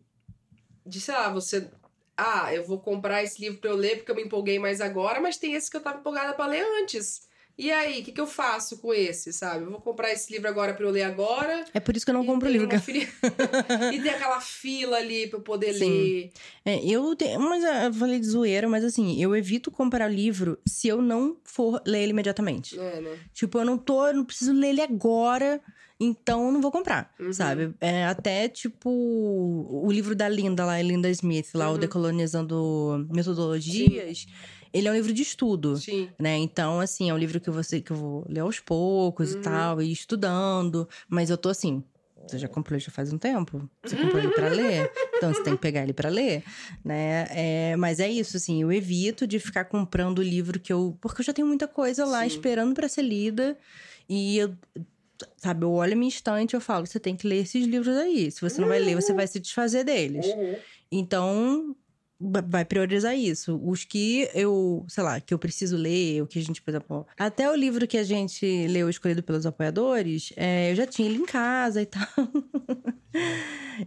[0.88, 1.70] De, sei lá, você.
[2.16, 5.20] Ah, eu vou comprar esse livro pra eu ler porque eu me empolguei mais agora,
[5.20, 7.28] mas tem esse que eu tava empolgada pra ler antes.
[7.58, 9.64] E aí, o que, que eu faço com esse, sabe?
[9.66, 11.66] Eu vou comprar esse livro agora pra eu ler agora.
[11.74, 12.68] É por isso que eu não compro livro.
[12.70, 13.08] uma fili-
[13.94, 15.90] e tem aquela fila ali pra eu poder Sim.
[15.90, 16.32] ler.
[16.64, 17.40] É, eu tenho.
[17.40, 21.82] Mas eu falei de zoeira, mas assim, eu evito comprar livro se eu não for
[21.84, 22.80] ler ele imediatamente.
[22.80, 23.18] É, né?
[23.34, 25.60] Tipo, eu não tô, eu não preciso ler ele agora,
[26.00, 27.34] então eu não vou comprar, Uhum.
[27.34, 27.74] sabe?
[27.82, 31.80] É, até, tipo, o livro da Linda lá, Linda Smith, lá, o Uhum.
[31.80, 34.26] Decolonizando Metodologias,
[34.74, 35.78] ele é um livro de estudo.
[35.78, 36.10] Sim.
[36.20, 36.38] Né?
[36.38, 39.38] Então, assim, é um livro que, você, que eu vou ler aos poucos Uhum.
[39.40, 40.88] e tal, e estudando.
[41.10, 41.84] Mas eu tô assim,
[42.28, 43.70] você já comprou ele já faz um tempo?
[43.84, 44.92] Você comprou ele pra ler?
[45.16, 46.44] Então você tem que pegar ele pra ler,
[46.84, 47.28] né?
[47.32, 50.98] É, mas é isso, assim, eu evito de ficar comprando o livro que eu.
[51.02, 52.28] Porque eu já tenho muita coisa lá Sim.
[52.28, 53.58] esperando pra ser lida.
[54.10, 54.54] E eu.
[55.38, 57.96] Sabe, eu olho a minha estante e eu falo, você tem que ler esses livros
[57.98, 58.30] aí.
[58.32, 60.26] Se você não vai ler, você vai se desfazer deles.
[60.92, 61.76] Então,
[62.20, 63.60] ba- vai priorizar isso.
[63.64, 67.08] Os que eu, sei lá, que eu preciso ler, o que a gente, por exemplo,
[67.18, 71.18] até o livro que a gente leu escolhido pelos apoiadores, é, eu já tinha ele
[71.20, 72.08] em casa e tal.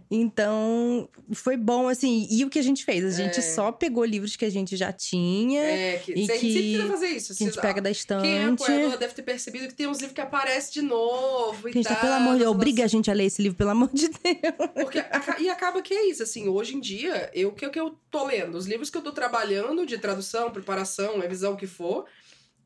[0.09, 2.27] então, foi bom, assim.
[2.31, 3.03] E o que a gente fez?
[3.03, 3.41] A gente É.
[3.41, 6.87] só pegou livros que a gente já tinha, É, que, E a gente que- sempre
[6.87, 7.35] fazer isso.
[7.35, 8.63] que a gente pega da Quem é estante.
[8.63, 11.81] apoiador deve ter percebido que tem uns livros que aparecem de novo e Que a
[11.81, 13.89] gente tá, pelo amor de Deus, obriga a gente a ler esse livro, pelo amor
[13.93, 14.69] de Deus.
[14.75, 15.03] Porque
[15.39, 18.25] e acaba que é isso, assim, hoje em dia, eu, o que, que eu tô
[18.25, 18.55] lendo?
[18.57, 22.05] Os livros que eu tô trabalhando de tradução, preparação, revisão, o que for,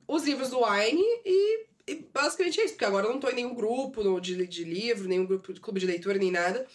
[0.07, 3.35] os livros do Wine e, e basicamente é isso, porque agora eu não tô em
[3.35, 6.65] nenhum grupo de, de livro, nenhum grupo de clube de leitura, nem nada.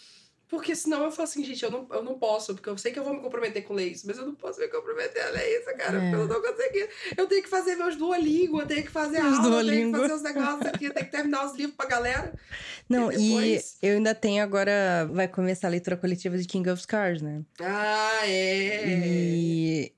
[0.47, 2.99] Porque senão eu falo assim, gente, eu não, eu não posso, porque eu sei que
[2.99, 5.47] eu vou me comprometer com ler isso, mas eu não posso me comprometer a ler
[5.61, 6.01] isso, cara, É.
[6.01, 6.89] porque eu não tô conseguindo.
[7.15, 9.93] Eu tenho que fazer meus Duolingo, eu tenho que fazer Meus aula, eu tenho Duolingo.
[9.93, 12.33] que fazer os negócios aqui, eu tenho que terminar os livros pra galera.
[12.89, 13.77] Não, E e depois?
[13.81, 15.07] eu ainda tenho agora.
[15.13, 17.43] Vai começar a leitura coletiva de King of Scars, né?
[17.61, 18.83] Ah, é.
[18.89, 19.93] E,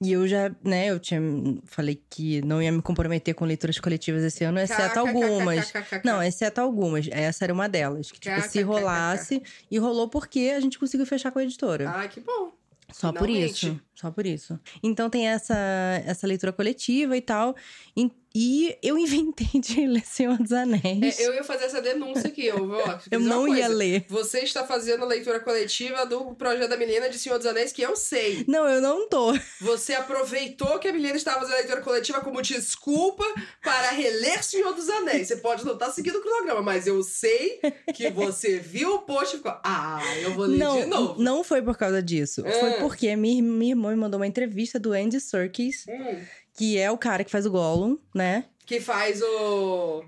[0.00, 1.20] e eu já, né, eu tinha
[1.64, 5.72] falei que não ia me comprometer com leituras coletivas esse ano, exceto algumas.
[6.04, 7.08] Não, exceto algumas.
[7.10, 8.12] Essa era uma delas.
[8.12, 9.42] Que, tipo, se rolasse.
[9.70, 11.90] E rolou porque a gente conseguiu fechar com a editora.
[11.90, 12.52] Ai, que bom.
[12.92, 13.66] Só por finalmente.
[13.68, 13.80] isso.
[13.98, 14.60] Só por isso.
[14.82, 15.56] Então tem essa,
[16.04, 17.56] essa leitura coletiva e tal.
[17.96, 21.18] E, e eu inventei de ler Senhor dos Anéis.
[21.18, 22.78] É, eu ia fazer essa denúncia aqui, eu vou.
[22.78, 24.04] ó, Eu não ia ler.
[24.10, 27.80] Você está fazendo a leitura coletiva do projeto da menina de Senhor dos Anéis, que
[27.80, 28.44] eu sei.
[28.46, 29.32] Não, eu não tô.
[29.62, 33.24] Você aproveitou que a menina estava fazendo a leitura coletiva como desculpa
[33.62, 35.28] para reler Senhor dos Anéis.
[35.28, 37.60] Você pode não estar seguindo o cronograma, mas eu sei
[37.94, 41.22] que você viu o post e ficou, ah, eu vou ler não, de novo.
[41.22, 42.42] não foi por causa disso.
[42.46, 42.52] Ah.
[42.60, 46.18] Foi porque minha, minha irmã me mandou uma entrevista do Andy Serkis, Hum,
[46.56, 48.44] que é o cara que faz o Gollum, né?
[48.64, 50.04] que faz o.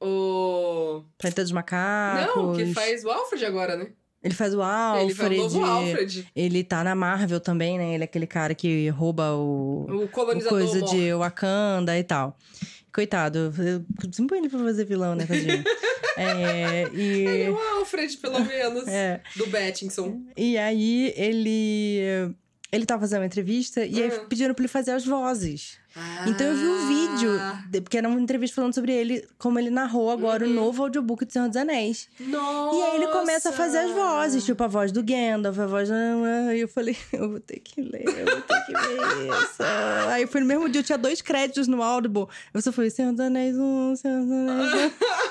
[0.00, 1.02] O.
[1.18, 2.36] Planeta dos Macacos.
[2.36, 3.88] Não, que faz o Alfred agora, né?
[4.22, 5.40] Ele faz o Ele faz Alfred.
[5.40, 6.28] o novo Alfred.
[6.34, 7.94] Ele tá na Marvel também, né?
[7.94, 10.58] Ele é aquele cara que rouba o, O o colonizador.
[10.58, 10.94] coisa morto.
[10.96, 12.36] de Wakanda e tal.
[12.92, 15.62] Coitado, eu sempre ele pra fazer vilão, né, tadinho?
[16.16, 18.88] é, Ele é e, o Alfred, pelo menos.
[18.88, 20.20] é, Do Bettinson.
[20.36, 22.34] e aí ele.
[22.70, 24.26] Ele tava fazendo uma entrevista e aí Uhum.
[24.26, 25.78] pediram pra ele fazer as vozes.
[26.28, 27.64] Então eu vi um vídeo, Ah.
[27.68, 30.52] de- porque era uma entrevista falando sobre ele, como ele narrou agora Uhum.
[30.52, 32.08] o novo audiobook do Senhor dos Anéis.
[32.20, 32.76] Nossa!
[32.76, 35.88] E aí ele começa a fazer as vozes, tipo a voz do Gandalf, a voz.
[35.88, 39.62] E eu falei, eu vou ter que ler, eu vou ter que ver isso.
[40.12, 42.26] Aí foi no mesmo dia, eu tinha dois créditos no Audible.
[42.54, 44.90] Eu só falei, Senhor dos Anéis 1, Senhor dos Anéis 1.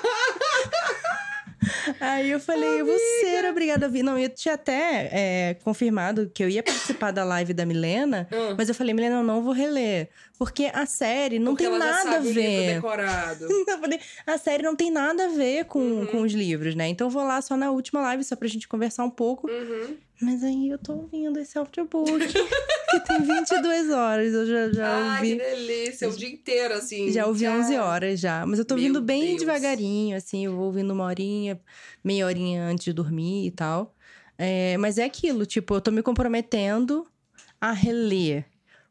[2.00, 4.04] Aí eu falei, eu vou ser obrigada a vir.
[4.04, 8.56] Não, eu tinha até é, confirmado que eu ia participar da live da Milena, Ah.
[8.58, 10.10] mas eu falei, Milena, eu não vou reler.
[10.38, 12.76] Porque a série não Porque tem nada a ver.
[12.76, 13.48] decorado.
[13.68, 16.06] Eu falei, a série não tem nada a ver com, Uhum.
[16.06, 16.88] com os livros, né?
[16.88, 19.50] Então eu vou lá só na última live, só pra gente conversar um pouco.
[19.50, 19.98] Uhum.
[20.22, 22.08] Mas aí eu tô ouvindo esse audiobook.
[22.90, 24.34] que tem 22 horas.
[24.34, 25.44] Eu já, já Ai, que ouvi.
[25.44, 26.10] delícia.
[26.10, 27.12] O dia inteiro, assim.
[27.12, 28.46] Já ouvi 11 horas já.
[28.46, 29.40] Mas eu tô Meu ouvindo bem Deus.
[29.40, 30.46] devagarinho, assim.
[30.46, 31.60] Eu vou ouvindo uma horinha,
[32.04, 33.94] meia horinha antes de dormir e tal.
[34.38, 37.06] É, mas é aquilo, tipo, eu tô me comprometendo
[37.60, 38.46] a reler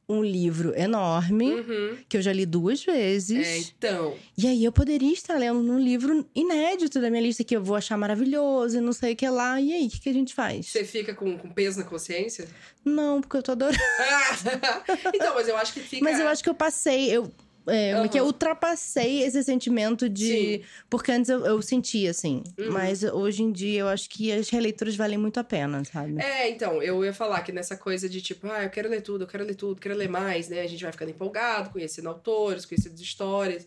[0.08, 1.96] um livro enorme, Uhum.
[2.08, 3.46] que eu já li duas vezes.
[3.46, 4.14] É, então.
[4.38, 7.74] E aí eu poderia estar lendo um livro inédito da minha lista que eu vou
[7.76, 9.60] achar maravilhoso e não sei o que lá.
[9.60, 10.66] E aí, o que, que a gente faz?
[10.66, 12.46] Você fica com, com peso na consciência?
[12.84, 13.76] Não, porque eu tô adorando.
[15.14, 16.04] então, mas eu acho que fica.
[16.04, 17.30] Mas eu acho que eu passei, eu.
[17.66, 18.32] É, é que eu Aham.
[18.32, 20.58] ultrapassei esse sentimento de.
[20.58, 20.62] Sim.
[20.88, 22.42] Porque antes eu, eu sentia, assim.
[22.58, 22.70] Uhum.
[22.70, 26.20] Mas hoje em dia eu acho que as releituras valem muito a pena, sabe?
[26.20, 29.24] É, então, eu ia falar que nessa coisa de tipo, ah, eu quero ler tudo,
[29.24, 30.60] eu quero ler tudo, quero ler mais, né?
[30.60, 33.66] A gente vai ficando empolgado, conhecendo autores, conhecendo histórias.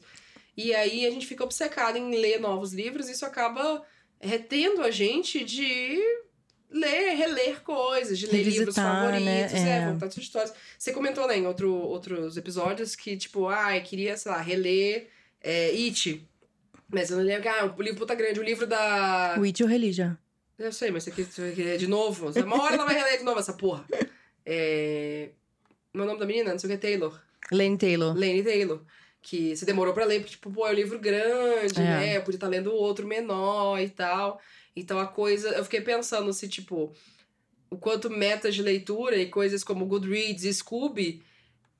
[0.55, 3.81] E aí a gente fica obcecado em ler novos livros, e isso acaba
[4.19, 5.99] retendo a gente de
[6.71, 9.69] ler, reler coisas, de ler livros Revisitar, favoritos, né?
[9.69, 9.85] é, É.
[9.89, 10.53] voltar às histórias.
[10.77, 15.07] Você comentou, né, em outro, outros episódios que, tipo, ah, eu queria, sei lá, reler
[15.41, 16.25] é, It.
[16.91, 19.35] Mas eu não lembro, ah, um livro puta grande, o livro da.
[19.39, 20.17] O It eu reli já.
[20.57, 22.31] Eu sei, mas você quer, de novo.
[22.43, 23.85] Uma hora ela vai reler de novo essa porra.
[24.45, 25.29] É...
[25.93, 27.19] Meu nome da menina, não sei o que é Taylor.
[27.51, 28.13] Lane Taylor.
[28.17, 28.81] Lane Taylor.
[29.21, 31.83] Que você demorou pra ler, porque, tipo, pô, é um livro grande, É.
[31.83, 32.17] né?
[32.17, 34.39] Eu podia estar lendo outro menor e tal.
[34.79, 35.49] Então a coisa.
[35.49, 36.93] Eu fiquei pensando se, tipo,
[37.69, 41.23] o quanto metas de leitura e coisas como Goodreads e Scooby.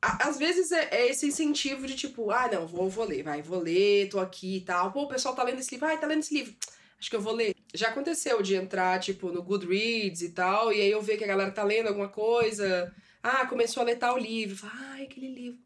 [0.02, 3.60] Às vezes é, é esse incentivo de tipo, ah, não, vou, vou ler, vai, vou
[3.60, 4.92] ler, tô aqui e tal.
[4.92, 6.56] Pô, o pessoal tá lendo esse livro, ai, tá lendo esse livro.
[7.00, 7.54] Acho que eu vou ler.
[7.74, 11.28] Já aconteceu de entrar, tipo, no Goodreads e tal, e aí eu ver que a
[11.28, 12.94] galera tá lendo alguma coisa.
[13.22, 14.70] Ah, começou a ler tal livro.
[14.74, 15.60] Ai, aquele livro.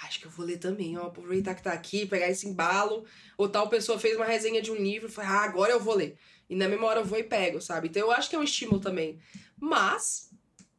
[0.00, 1.06] Ah, Acho que eu vou ler também, ó.
[1.06, 3.04] Aproveitar que tá aqui, pegar esse embalo.
[3.36, 6.16] Ou tal pessoa fez uma resenha de um livro, fala, ah, agora eu vou ler.
[6.48, 7.88] E na mesma hora eu vou e pego, sabe?
[7.88, 9.18] Então eu acho que é um estímulo também.
[9.60, 10.30] Mas,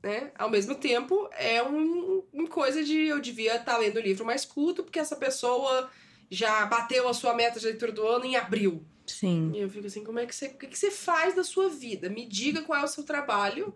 [0.01, 4.25] né, ao mesmo tempo, é um, uma coisa de eu devia estar lendo o livro
[4.25, 5.89] mais curto, porque essa pessoa
[6.29, 8.85] já bateu a sua meta de leitura do ano em abril.
[9.05, 9.51] Sim.
[9.53, 12.09] E eu fico assim, como é que você, o que você faz da sua vida?
[12.09, 13.75] Me diga qual é o seu trabalho,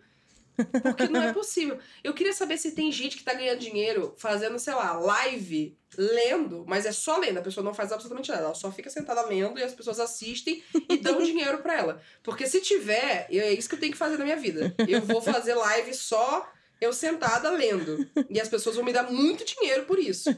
[0.82, 1.78] porque não é possível.
[2.04, 6.64] Eu queria saber se tem gente que tá ganhando dinheiro fazendo, sei lá, live, lendo,
[6.68, 9.60] mas é só lendo, a pessoa não faz absolutamente nada, ela só fica sentada lendo
[9.60, 12.02] e as pessoas assistem e dão dinheiro pra ela.
[12.22, 14.74] Porque se tiver, é isso que eu tenho que fazer na minha vida.
[14.88, 16.48] Eu vou fazer live só
[16.84, 18.08] eu sentada lendo.
[18.30, 20.30] E as pessoas vão me dar muito dinheiro por isso.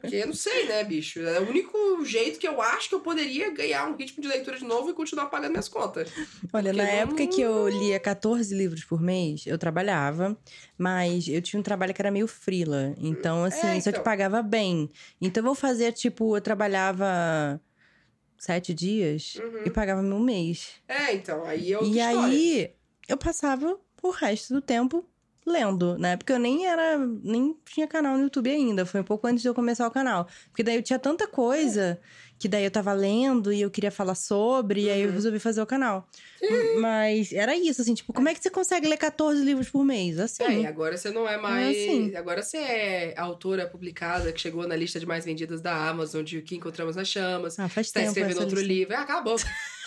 [0.00, 1.20] Porque eu não sei, né, bicho?
[1.20, 4.58] É o único jeito que eu acho que eu poderia ganhar um ritmo de leitura
[4.58, 6.10] de novo e continuar pagando minhas contas.
[6.52, 10.36] Olha, Porque na não- época que eu lia 14 livros por mês, eu trabalhava,
[10.76, 12.94] mas eu tinha um trabalho que era meio frila.
[12.98, 14.02] Então, assim, É, só que então.
[14.02, 14.88] pagava bem.
[15.20, 17.60] Então, eu fazia, tipo, eu trabalhava
[18.38, 19.62] sete dias Uhum.
[19.66, 20.68] e pagava meu mês.
[20.88, 21.84] É, então, aí eu.
[21.84, 22.70] e aí,
[23.08, 25.04] eu passava o resto do tempo
[25.46, 26.16] lendo, né?
[26.16, 28.86] Porque eu nem era, nem tinha canal no YouTube ainda.
[28.86, 30.26] Foi um pouco antes de eu começar o canal.
[30.50, 32.00] Porque daí eu tinha tanta coisa
[32.38, 35.14] que daí eu tava lendo e eu queria falar sobre, e aí eu Uhum.
[35.14, 36.08] resolvi fazer o canal.
[36.80, 40.18] Mas era isso, assim, tipo, como é que você consegue ler 14 livros por mês?
[40.18, 40.42] Assim.
[40.42, 41.68] É, e agora você não é mais.
[41.76, 42.16] assim.
[42.16, 46.38] Agora você é autora publicada que chegou na lista de mais vendidas da Amazon, de
[46.38, 47.58] o que encontramos nas chamas.
[47.60, 48.72] Ah, faz Tá tempo escrevendo essa outro lista.
[48.72, 48.96] livro.
[48.96, 49.36] Ah, acabou.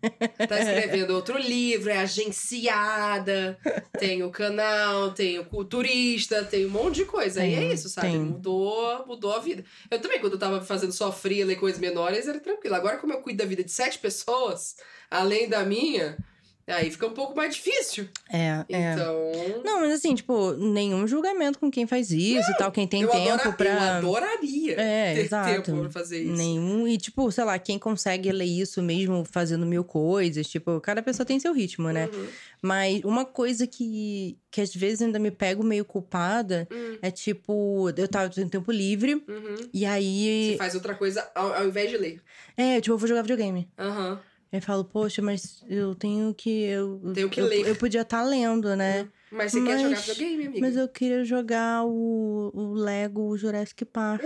[0.48, 3.58] tá escrevendo outro livro, é agenciada,
[3.98, 7.44] tem o canal, tem o culturista, tem um monte de coisa.
[7.44, 8.08] e é Tem, isso, sabe?
[8.08, 8.18] tem.
[8.18, 9.64] Mudou, mudou a vida.
[9.90, 12.74] Eu também, quando eu tava fazendo só freela e coisas menores, era tranquilo.
[12.74, 14.76] Agora, como eu cuido da vida de sete pessoas,
[15.10, 16.16] além da minha,
[16.66, 18.08] aí fica um pouco mais difícil.
[18.32, 18.92] É, é.
[18.92, 19.32] Então.
[19.64, 23.16] Não, mas assim, tipo, nenhum julgamento com quem faz isso e tal, quem tem tempo
[23.32, 23.66] adora- pra.
[23.66, 23.80] Eu
[24.16, 25.62] adoraria É, ter exato.
[25.62, 26.32] tempo pra fazer isso.
[26.36, 26.86] Nenhum.
[26.86, 31.26] E, tipo, sei lá, quem consegue ler isso mesmo fazendo mil coisas, tipo, cada pessoa
[31.26, 32.08] tem seu ritmo, né?
[32.12, 32.26] Uhum.
[32.62, 37.90] Mas uma coisa que, que às vezes ainda me pego meio culpada Hum, é tipo,
[37.96, 39.54] eu tava tendo tempo livre, uhum.
[39.72, 40.50] e aí.
[40.52, 42.20] Você faz outra coisa ao, ao invés de ler.
[42.56, 43.68] É, tipo, eu vou jogar videogame.
[43.78, 44.20] Aham.
[44.52, 46.64] Aí eu falo, poxa, mas eu tenho que.
[46.64, 47.66] Eu, Tenho que eu, ler.
[47.68, 49.08] eu podia estar lendo, né?
[49.30, 50.60] Mas você quer Mas- jogar videogame, amiga?
[50.66, 54.24] Mas eu queria jogar o, o Lego Jurassic Park.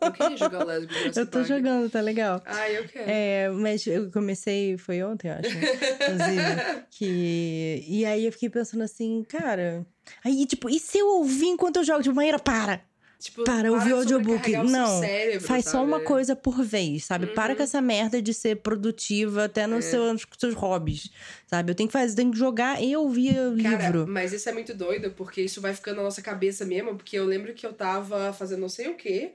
[0.00, 1.48] Eu queria jogar o Lego Jurassic eu tô Park.
[1.48, 2.40] jogando, tá legal.
[2.46, 3.10] Ah, eu quero.
[3.10, 7.84] É, mas eu comecei, foi ontem, eu acho, inclusive, que...
[7.88, 9.84] E aí eu fiquei pensando assim, cara...
[10.24, 12.02] Aí, tipo, e se eu ouvir enquanto eu jogo?
[12.02, 12.80] Tipo, Maíra, para!
[13.22, 14.50] Tipo, Para, ouvir de audiobook.
[14.64, 15.84] Não, cérebro, Faz só sabe?
[15.84, 17.28] uma coisa por vez, sabe?
[17.28, 17.56] Para Uhum.
[17.56, 19.90] com essa merda de ser produtiva até nos É.
[19.90, 21.10] seus, seus hobbies,
[21.46, 21.70] sabe?
[21.70, 24.06] Eu tenho que fazer, tenho que jogar e ouvir o Cara, livro.
[24.08, 27.24] mas isso é muito doido, porque isso vai ficando na nossa cabeça mesmo, porque eu
[27.24, 29.34] lembro que eu tava fazendo não sei o quê,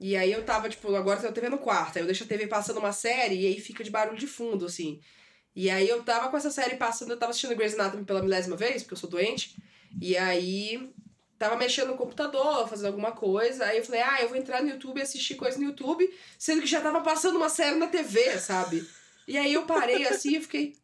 [0.00, 2.46] e aí eu tava, tipo, agora eu tô vendo quarto, aí eu deixo a TV
[2.46, 5.00] passando uma série, e aí fica de barulho de fundo, assim.
[5.54, 8.56] E aí eu tava com essa série passando, eu tava assistindo Grey's Anatomy pela milésima
[8.56, 9.56] vez, porque eu sou doente.
[10.00, 10.88] E aí
[11.38, 13.64] tava mexendo no computador, fazendo alguma coisa.
[13.66, 16.60] Aí eu falei, ah, eu vou entrar no YouTube e assistir coisa no YouTube, sendo
[16.60, 18.86] que já tava passando uma série na TV, sabe?
[19.28, 20.74] E aí eu parei assim e fiquei.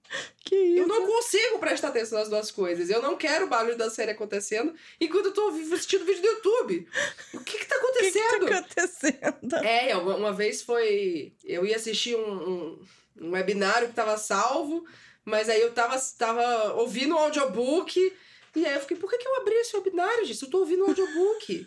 [0.44, 0.82] Que isso?
[0.82, 2.90] Eu não consigo prestar atenção nas duas coisas.
[2.90, 6.86] Eu não quero o barulho da série acontecendo enquanto eu tô assistindo vídeo do YouTube.
[7.32, 8.48] O que que tá O que, que acontecendo?
[8.48, 9.56] tá acontecendo?
[9.64, 11.32] É, uma, uma vez foi.
[11.42, 12.82] Eu ia assistir um, um,
[13.22, 14.84] um webinário que tava salvo,
[15.24, 18.12] mas aí eu tava, tava ouvindo o audiobook.
[18.54, 20.42] E aí eu fiquei, por que, que eu abri esse webinário, gente?
[20.42, 21.66] Eu tô ouvindo o audiobook.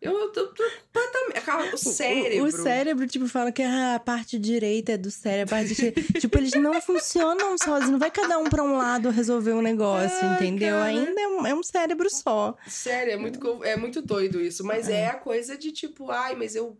[0.00, 1.40] Eu, eu tô, tô completamente.
[1.44, 2.44] Cara, O cérebro.
[2.44, 5.74] O, o cérebro, tipo, fala que ah, a parte direita é do cérebro, a parte
[6.20, 7.92] tipo, eles não funcionam sozinhos.
[7.92, 10.74] Não vai cada um pra um lado resolver um negócio, Ai, entendeu?
[10.74, 10.84] cara.
[10.84, 12.56] Ainda é um, é um cérebro só.
[12.68, 14.62] Sério, é muito, é muito doido isso.
[14.64, 15.08] Mas é.
[15.08, 16.76] a coisa de tipo, ai, mas eu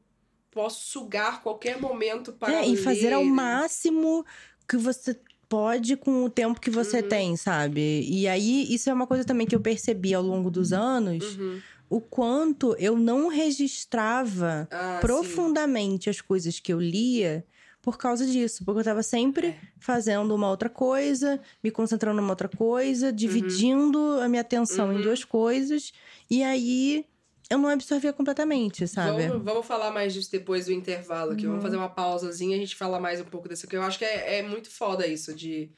[0.51, 2.53] posso sugar qualquer momento para.
[2.53, 3.31] É, e fazer ao ler.
[3.31, 4.25] máximo
[4.69, 7.09] que você pode com o tempo que você Uhum.
[7.09, 8.03] tem, sabe?
[8.09, 11.61] E aí, isso é uma coisa também que eu percebi ao longo dos anos, Uhum.
[11.89, 15.07] o quanto eu não registrava Ah, sim.
[15.07, 17.45] profundamente as coisas que eu lia
[17.81, 18.65] por causa disso.
[18.65, 19.57] Porque eu tava sempre É.
[19.79, 25.03] fazendo uma outra coisa, me concentrando numa outra coisa, dividindo a minha atenção em Uhum.
[25.03, 25.93] duas coisas.
[26.29, 27.05] E aí
[27.49, 29.27] eu não absorvia completamente, sabe?
[29.27, 31.45] Vamos, vamos falar mais disso depois do intervalo aqui.
[31.45, 31.53] Uhum.
[31.53, 33.77] Vamos fazer uma pausazinha e a gente fala mais um pouco desse aqui.
[33.77, 35.71] Eu acho que é, é muito foda isso, de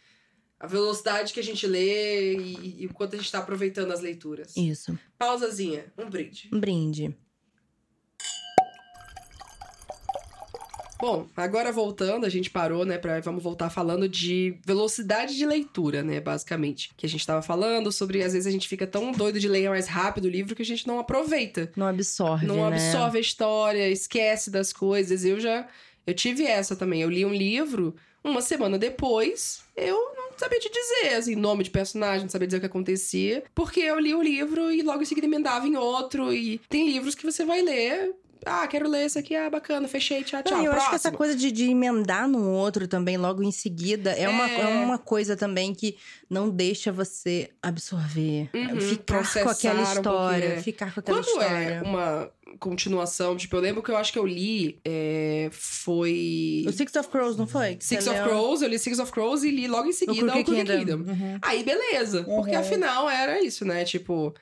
[0.59, 4.01] a velocidade que a gente lê e, e o quanto a gente tá aproveitando as
[4.01, 4.57] leituras.
[4.57, 4.99] Isso.
[5.17, 6.49] Pausazinha, um brinde.
[6.53, 7.17] Um brinde.
[11.01, 16.03] Bom, agora voltando, a gente parou, né, pra, vamos voltar falando de velocidade de leitura,
[16.03, 16.91] né, basicamente.
[16.97, 19.69] Que a gente tava falando sobre, às vezes a gente fica tão doido de ler
[19.69, 21.71] mais rápido o livro que a gente não aproveita.
[21.77, 22.77] Não absorve, não né?
[22.77, 25.25] absorve a história, esquece das coisas.
[25.25, 25.69] Eu já.
[26.07, 27.03] Eu tive essa também.
[27.03, 31.71] Eu li um livro, uma semana depois, eu não sabia te dizer, assim, nome de
[31.71, 33.45] personagem, não sabia dizer o que acontecia.
[33.55, 36.33] Porque eu li o livro e logo em seguida emendava em outro.
[36.33, 38.15] E tem livros que você vai ler.
[38.47, 40.57] Ah, quero ler esse aqui, ah, bacana, fechei, tchau, tchau.
[40.59, 41.09] Não, eu acho que próximo.
[41.09, 44.61] essa coisa de, de emendar no outro também logo em seguida é, Uma, É.
[44.61, 45.97] é uma coisa também que
[46.31, 50.63] não deixa você absorver, Uhum, ficar com aquela um história, é.
[50.63, 51.75] ficar com aquela Quando história.
[51.75, 54.81] é uma continuação, tipo, eu lembro que eu acho que eu li.
[54.85, 56.65] é, foi.
[56.67, 57.77] O Six of Crows, não foi?
[57.77, 58.25] Que Six of leu?
[58.29, 60.79] Crows, eu li Six of Crows e li logo em seguida o Crooked Kingdom.
[60.79, 61.11] Kingdom.
[61.13, 61.39] Uhum.
[61.43, 62.25] Aí, beleza.
[62.25, 62.61] Porque Uhum.
[62.61, 63.85] afinal era isso, né?
[63.85, 64.35] Tipo,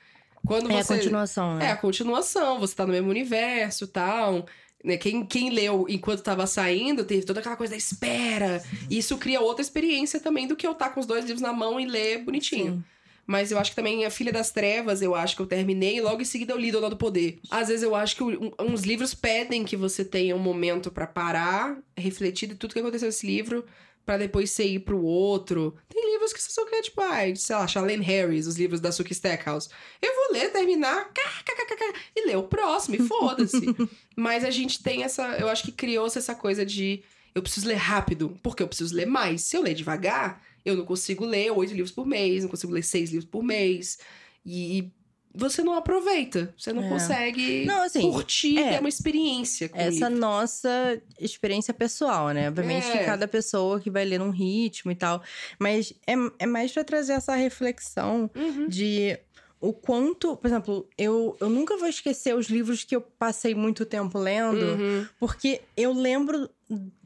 [0.47, 0.95] quando É a você.
[0.95, 1.71] continuação, É né?
[1.71, 4.45] a continuação, você tá no mesmo universo e tal.
[4.83, 4.95] Né?
[4.97, 8.63] Quem, quem leu enquanto tava saindo, teve toda aquela coisa da espera.
[8.89, 11.51] E isso cria outra experiência também do que eu estar com os dois livros na
[11.53, 12.73] mão e ler bonitinho.
[12.75, 12.83] Sim.
[13.25, 16.01] Mas eu acho que também a Filha das Trevas, eu acho que eu terminei e
[16.01, 17.39] logo em seguida eu li Dona do Poder.
[17.51, 21.77] Às vezes eu acho que uns livros pedem que você tenha um momento pra parar,
[21.97, 23.65] refletir de tudo que aconteceu nesse livro,
[24.07, 25.75] pra depois você ir pro outro.
[25.89, 28.89] Tem livros que você só quer, tipo, ai, sei lá, Charlene Harris, os livros da
[28.89, 29.67] Suki Stackhouse.
[30.01, 33.59] Eu vou ler, terminar, kkkk, e ler o próximo, e foda-se.
[34.15, 35.37] Mas a gente tem essa.
[35.37, 37.03] Eu acho que criou-se essa coisa de.
[37.35, 39.41] Eu preciso ler rápido, porque eu preciso ler mais.
[39.41, 42.83] Se eu ler devagar, eu não consigo ler oito livros por mês, não consigo ler
[42.83, 43.99] seis livros por mês.
[44.45, 44.89] E
[45.37, 46.53] você não aproveita.
[46.57, 46.89] Você não É.
[46.89, 48.71] consegue Não, assim, curtir, é.
[48.71, 50.19] ter uma experiência com Essa livro.
[50.19, 52.47] nossa experiência pessoal, né?
[52.49, 52.97] Obviamente É.
[52.97, 55.21] que cada pessoa que vai ler num ritmo e tal.
[55.59, 58.67] Mas é, é mais pra trazer essa reflexão Uhum.
[58.67, 59.17] de
[59.59, 63.85] o quanto, por exemplo, eu, eu nunca vou esquecer os livros que eu passei muito
[63.85, 65.07] tempo lendo, Uhum.
[65.19, 66.47] porque eu lembro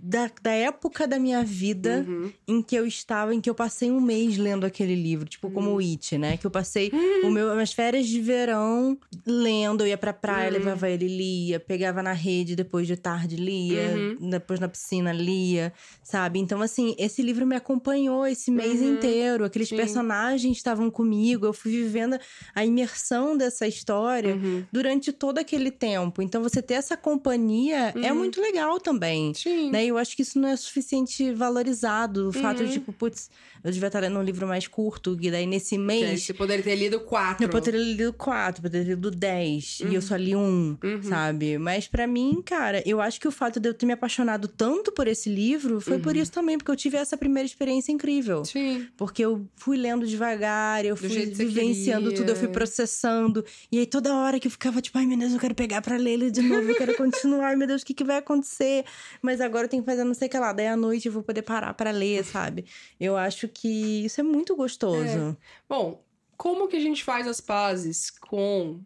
[0.01, 2.31] da, da época da minha vida Uhum.
[2.47, 5.71] em que eu estava, em que eu passei um mês lendo aquele livro, tipo como
[5.75, 6.37] o It, né?
[6.37, 7.27] Que eu passei Uhum.
[7.27, 10.53] o meu, as férias de verão lendo, eu ia pra praia, Uhum.
[10.53, 14.29] levava ele, lia, pegava na rede depois de tarde, lia, Uhum.
[14.29, 15.71] depois na piscina, lia,
[16.03, 16.39] sabe?
[16.39, 18.95] Então, assim, esse livro me acompanhou esse mês Uhum.
[18.95, 19.75] inteiro, aqueles Sim.
[19.77, 22.17] personagens estavam comigo, eu fui vivendo
[22.55, 24.65] a imersão dessa história Uhum.
[24.71, 26.21] durante todo aquele tempo.
[26.21, 28.17] Então, você ter essa companhia é Uhum.
[28.19, 29.33] muito legal também.
[29.33, 29.69] Sim.
[29.71, 29.85] Né?
[29.85, 32.29] E eu acho que isso não é suficiente valorizado.
[32.29, 32.67] O fato Uhum.
[32.67, 33.29] de, tipo, putz,
[33.63, 36.23] eu devia estar lendo um livro mais curto, e daí nesse mês.
[36.23, 37.45] Você poderia ter lido quatro.
[37.45, 39.79] Eu poderia ter lido quatro, poderia ter lido dez.
[39.81, 41.03] E eu só li um, Uhum.
[41.03, 41.57] sabe?
[41.57, 44.91] Mas pra mim, cara, eu acho que o fato de eu ter me apaixonado tanto
[44.91, 46.21] por esse livro foi por Uhum.
[46.21, 48.43] isso também, porque eu tive essa primeira experiência incrível.
[48.45, 48.87] Sim.
[48.97, 53.43] Porque eu fui lendo devagar, eu Do fui vivenciando tudo, eu fui processando.
[53.71, 55.97] E aí toda hora que eu ficava tipo, ai meu Deus, eu quero pegar pra
[55.97, 58.85] ler ele de novo, eu quero continuar, ai meu Deus, o que, que vai acontecer?
[59.21, 61.11] Mas agora eu tenho que fazer não sei o que lá, daí à noite eu
[61.11, 62.65] vou poder parar pra ler, sabe?
[62.99, 65.37] Eu acho que isso é muito gostoso.
[65.67, 66.03] Bom,
[66.37, 68.79] como que a gente faz as pazes com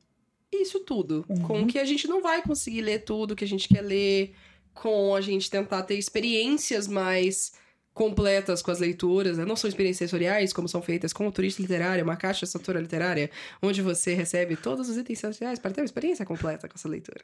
[0.51, 1.25] isso tudo?
[1.29, 1.41] Uhum.
[1.41, 4.33] Com que a gente não vai conseguir ler tudo que a gente quer ler,
[4.73, 7.53] com a gente tentar ter experiências mais
[7.95, 9.45] completas com as leituras, né?
[9.45, 12.81] não são experiências sensoriais, como são feitas com o turista literário, uma caixa de assinatura
[12.81, 13.31] literária,
[13.61, 17.23] onde você recebe todos os itens sensoriais para ter uma experiência completa com essa leitura.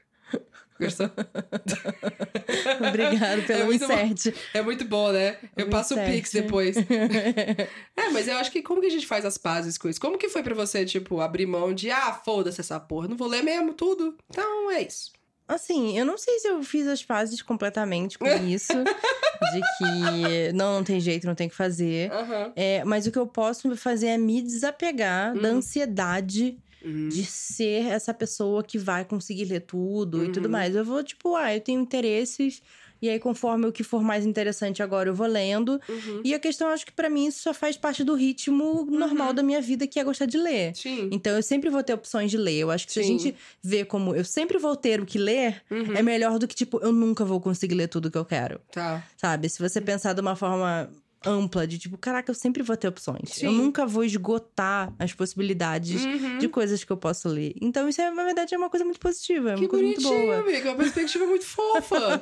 [0.80, 1.12] Gostou?
[2.88, 3.94] Obrigado pelo É muito bom.
[3.94, 4.36] insert.
[4.54, 5.38] É muito bom, né?
[5.58, 6.12] Eu O passo o insert.
[6.16, 6.76] pix depois.
[7.98, 10.00] é, mas eu acho que como que a gente faz as pazes com isso?
[10.00, 13.28] Como que foi pra você, tipo, abrir mão de, ah, foda-se essa porra, não vou
[13.28, 14.16] ler mesmo tudo?
[14.30, 15.12] Então é isso.
[15.54, 18.74] Assim, eu não sei se eu fiz as pazes completamente com isso.
[19.54, 22.12] de que não, não tem jeito, não tem o que fazer.
[22.12, 22.54] Aham.
[22.56, 25.58] É, mas o que eu posso fazer é me desapegar da Uhum.
[25.58, 27.10] ansiedade Uhum.
[27.10, 30.52] de ser essa pessoa que vai conseguir ler tudo e tudo Uhum.
[30.52, 30.76] mais.
[30.76, 32.62] Eu vou, tipo, ah, eu tenho interesses,
[33.02, 35.80] e aí conforme o que for mais interessante agora eu vou lendo.
[35.90, 36.22] Uhum.
[36.24, 39.34] E a questão, acho que pra mim isso só faz parte do ritmo normal Uhum.
[39.36, 40.76] da minha vida, que é gostar de ler.
[40.76, 41.10] Sim.
[41.12, 42.58] Então eu sempre vou ter opções de ler.
[42.60, 43.18] Eu acho que se a Sim.
[43.20, 45.96] gente vê como eu sempre vou ter o que ler, Uhum.
[45.96, 48.60] é melhor do que, tipo, eu nunca vou conseguir ler tudo que eu quero.
[48.72, 49.04] Tá.
[49.18, 49.50] Sabe?
[49.50, 50.90] Se você pensar de uma forma
[51.26, 53.30] ampla, de tipo, caraca, eu sempre vou ter opções.
[53.34, 53.46] Sim.
[53.46, 56.38] Eu nunca vou esgotar as possibilidades Uhum.
[56.40, 57.54] de coisas que eu posso ler.
[57.62, 59.52] Então, isso, é, na verdade, é uma coisa muito positiva.
[59.52, 60.40] É Que coisa muito bonitinho, boa.
[60.40, 60.68] amiga.
[60.70, 62.22] É uma perspectiva muito fofa.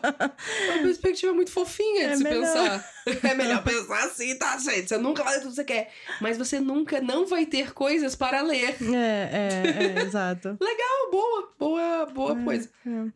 [0.67, 2.41] É uma perspectiva muito fofinha de É se melhor.
[2.41, 2.89] pensar.
[3.23, 4.87] É melhor pensar assim, tá, gente?
[4.87, 5.91] Você nunca vai ler tudo que você quer.
[6.21, 8.75] Mas você nunca não vai ter coisas para ler.
[8.93, 10.57] É, é, é, exato.
[10.61, 12.69] Ah, boa, boa, boa coisa.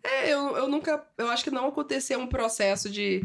[0.03, 0.29] é.
[0.29, 1.05] É, eu, eu nunca.
[1.17, 3.23] Eu acho que não aconteceu um processo de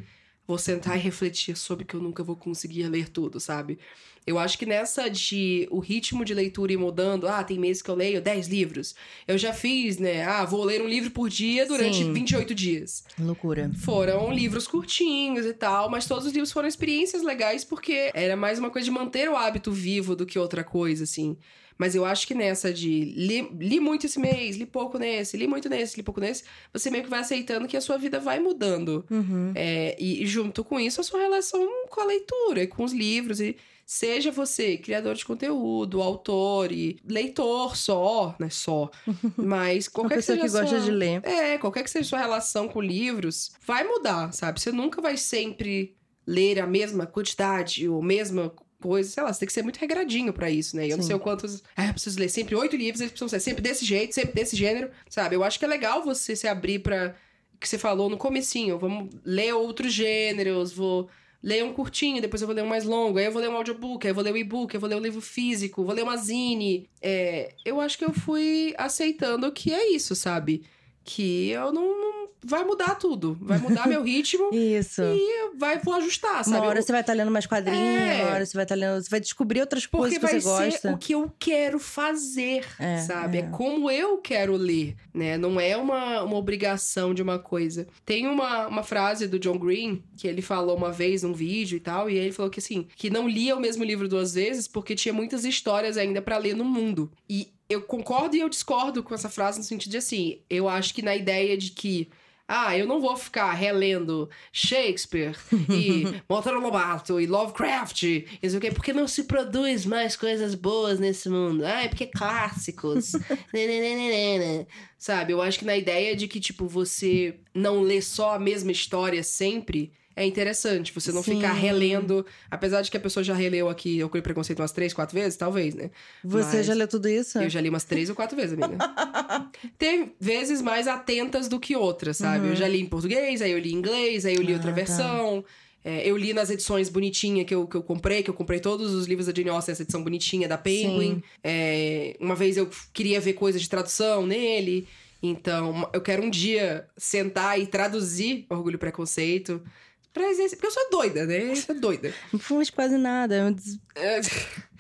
[0.49, 3.79] vou sentar e refletir sobre que eu nunca vou conseguir ler tudo, sabe?
[4.27, 7.91] Eu acho que nessa de o ritmo de leitura ir mudando, ah, tem meses que
[7.91, 8.95] eu leio 10 livros.
[9.27, 10.25] Eu já fiz, né?
[10.25, 12.13] Ah, vou ler um livro por dia durante Sim.
[12.15, 13.05] 28 dias.
[13.19, 13.71] Loucura.
[13.75, 18.59] Foram livros curtinhos e tal, mas todos os livros foram experiências legais porque era mais
[18.59, 21.37] uma coisa de manter o hábito vivo do que outra coisa, assim.
[21.79, 25.47] Mas eu acho que nessa de li, li muito esse mês, li pouco nesse, li
[25.47, 28.41] muito nesse, li pouco nesse, você meio que vai aceitando que a sua vida vai
[28.41, 29.07] mudando.
[29.09, 29.53] Uhum.
[29.55, 32.93] É, e, e junto com isso, a sua relação com a leitura e com os
[32.93, 33.41] livros.
[33.41, 38.91] E seja você criador de conteúdo, autor e leitor só, não é só,
[39.38, 41.21] mas qualquer pessoa que que seja a gosta sua- de ler.
[41.25, 44.61] é, qualquer que seja sua relação com livros, vai mudar, sabe?
[44.61, 49.47] Você nunca vai sempre ler a mesma quantidade ou mesma coisa, sei lá, você tem
[49.47, 50.87] que ser muito regradinho pra isso, né?
[50.87, 51.09] E Eu não Sim.
[51.09, 51.62] sei o quantos.
[51.77, 54.57] Ah, eu preciso ler sempre oito livros, eles precisam ser sempre desse jeito, sempre desse
[54.57, 55.35] gênero, sabe?
[55.37, 57.14] Eu acho que é legal você se abrir pra.
[57.61, 61.09] que você falou no comecinho, vamos ler outros gêneros, vou
[61.43, 63.57] ler um curtinho, depois eu vou ler um mais longo, aí eu vou ler um
[63.57, 66.03] audiobook, aí eu vou ler um e-book, eu vou ler um livro físico, vou ler
[66.03, 66.88] uma zine.
[67.01, 70.64] É, eu acho que eu fui aceitando que é isso, sabe?
[71.09, 71.83] Que eu não.
[72.01, 73.37] não- vai mudar tudo.
[73.40, 75.03] Vai mudar meu ritmo Isso.
[75.03, 76.57] e vai, vou ajustar, sabe?
[76.57, 78.23] Uma hora Eu- você vai estar lendo mais quadrinhos, É.
[78.23, 79.03] uma hora você vai estar lendo.
[79.03, 80.92] Você vai descobrir outras Porque coisas que vai você ser gosta.
[80.92, 83.38] o que eu quero fazer, É, sabe?
[83.38, 83.40] É.
[83.40, 83.49] é.
[83.51, 85.37] como eu quero ler, né?
[85.37, 87.88] Não é uma, uma obrigação de uma coisa.
[88.07, 91.81] Tem uma, uma frase do John Green que ele falou uma vez num vídeo e
[91.81, 94.94] tal, e ele falou que assim, que não lia o mesmo livro duas vezes porque
[94.94, 97.11] tinha muitas histórias ainda pra ler no mundo.
[97.29, 100.95] E eu concordo e eu discordo com essa frase no sentido de assim, eu acho
[100.95, 102.09] que na ideia de que
[102.51, 105.37] ah, eu não vou ficar relendo Shakespeare
[105.69, 110.17] e Monteiro Lobato e Lovecraft e não sei o quê, porque não se produz mais
[110.17, 111.63] coisas boas nesse mundo.
[111.67, 113.13] Ah, é porque clássicos.
[113.53, 114.67] Nananana.
[114.97, 118.73] Sabe, eu acho que na ideia de que, tipo, você não lê só a mesma
[118.73, 120.93] história sempre, é interessante.
[120.93, 121.37] Você não Sim.
[121.37, 122.25] ficar relendo.
[122.51, 125.37] Apesar de que a pessoa já releu aqui Orgulho e Preconceito umas três, quatro vezes,
[125.37, 125.91] talvez, né?
[126.25, 127.39] Você Mas- já leu tudo isso?
[127.39, 128.77] Eu já li umas três ou quatro vezes, amiga.
[129.79, 132.49] Tem vezes mais atentas do que outras, sabe?
[132.49, 134.55] Eu já li em português, aí eu li em inglês, aí eu li Uhum.
[134.55, 134.75] Ah, outra tá.
[134.77, 135.45] versão.
[135.85, 138.93] É, eu li nas edições bonitinha que eu, que eu comprei, que eu comprei todos
[138.93, 141.23] os livros da Jane Austen, essa edição bonitinha da Penguin.
[141.43, 144.87] É, uma vez eu queria ver coisas de tradução nele.
[145.23, 149.63] Então, eu quero um dia sentar e traduzir Orgulho e Preconceito.
[150.12, 150.57] Pra exercer.
[150.59, 151.51] Porque eu sou doida, né?
[151.51, 152.12] Eu sou doida.
[152.33, 153.35] Não faz quase nada.
[153.37, 154.21] é um des- É,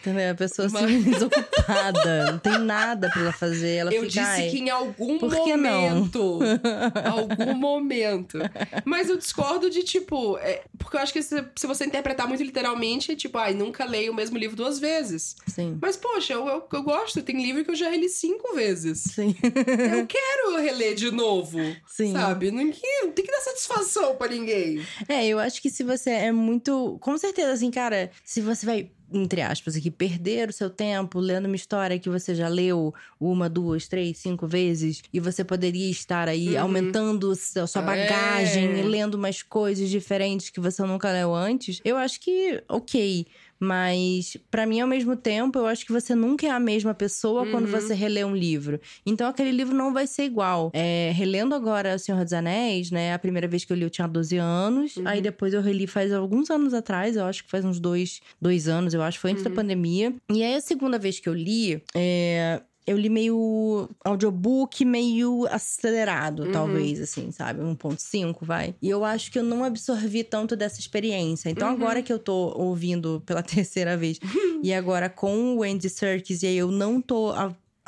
[0.00, 0.30] Entendeu?
[0.30, 2.32] A pessoa Mas- assim, desocupada.
[2.32, 3.74] não tem nada pra ela fazer.
[3.76, 6.38] Ela eu fica, disse "Ai, que em algum por que não?" momento.
[7.04, 8.38] algum momento.
[8.84, 10.38] Mas eu discordo de, tipo.
[10.38, 13.84] é, porque eu acho que se, se você interpretar muito literalmente, é tipo, ai, nunca
[13.84, 15.36] leio o mesmo livro duas vezes.
[15.46, 15.78] Sim.
[15.80, 17.22] Mas, poxa, eu, eu, eu gosto.
[17.22, 19.00] Tem livro que eu já reli cinco vezes.
[19.00, 19.34] Sim.
[19.42, 21.58] Eu quero reler de novo.
[21.86, 22.12] Sim.
[22.12, 22.50] Sabe?
[22.50, 24.80] Não, não tem que dar satisfação pra ninguém.
[25.08, 26.98] É, eu acho que se você é muito.
[27.00, 31.46] Com certeza, assim, cara, se você vai entre aspas aqui, perder o seu tempo lendo
[31.46, 36.28] uma história que você já leu uma, duas, três, cinco vezes e você poderia estar
[36.28, 36.62] aí Uhum.
[36.62, 38.82] aumentando a sua bagagem, É.
[38.82, 43.26] lendo mais coisas diferentes que você nunca leu antes, eu acho que ok.
[43.60, 47.44] Mas, pra mim, ao mesmo tempo, eu acho que você nunca é a mesma pessoa
[47.50, 47.70] quando Uhum.
[47.72, 48.80] você relê um livro.
[49.04, 50.70] Então, aquele livro não vai ser igual.
[50.72, 53.12] É, relendo agora O Senhor dos Anéis, né?
[53.12, 54.96] A primeira vez que eu li, eu tinha 12 anos.
[54.96, 55.04] Uhum.
[55.06, 58.68] Aí depois eu reli faz alguns anos atrás, eu acho que faz uns dois, dois
[58.68, 59.56] anos, eu acho, foi antes da Uhum.
[59.56, 60.14] pandemia.
[60.30, 66.44] E aí, a segunda vez que eu li, é, eu li meio audiobook, meio acelerado,
[66.44, 66.50] Uhum.
[66.52, 67.60] talvez, assim, sabe?
[67.60, 68.74] 1.5, vai.
[68.80, 71.50] E eu acho que eu não absorvi tanto dessa experiência.
[71.50, 71.74] Então, Uhum.
[71.74, 74.18] agora que eu tô ouvindo pela terceira vez,
[74.62, 77.30] e agora com o Andy Serkis, e aí eu não tô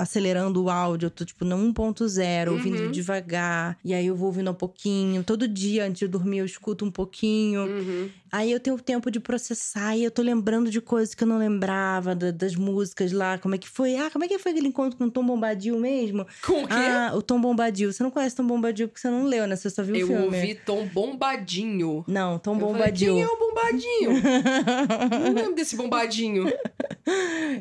[0.01, 2.90] acelerando o áudio, eu tô, tipo, no 1.0, ouvindo Uhum.
[2.90, 3.78] devagar.
[3.84, 5.22] E aí eu vou ouvindo um pouquinho.
[5.22, 7.62] Todo dia, antes de dormir, eu escuto um pouquinho.
[7.64, 8.11] Uhum.
[8.32, 11.36] Aí eu tenho tempo de processar e eu tô lembrando de coisas que eu não
[11.38, 13.96] lembrava, da- das músicas lá, como é que foi.
[13.96, 16.24] Ah, como é que foi aquele encontro com o Tom Bombadil mesmo?
[16.46, 16.74] Com o quê?
[16.74, 17.92] Ah, o Tom Bombadil.
[17.92, 19.57] Você não conhece Tom Bombadil porque você não leu, né?
[19.57, 20.24] Você só viu o eu filme.
[20.24, 22.05] ouvi Tom Bombadinho.
[22.07, 23.14] Não, Tom Eu falei, Bombadil.
[23.14, 24.11] Quem é o Bombadinho?
[25.24, 26.44] não lembro desse Bombadinho.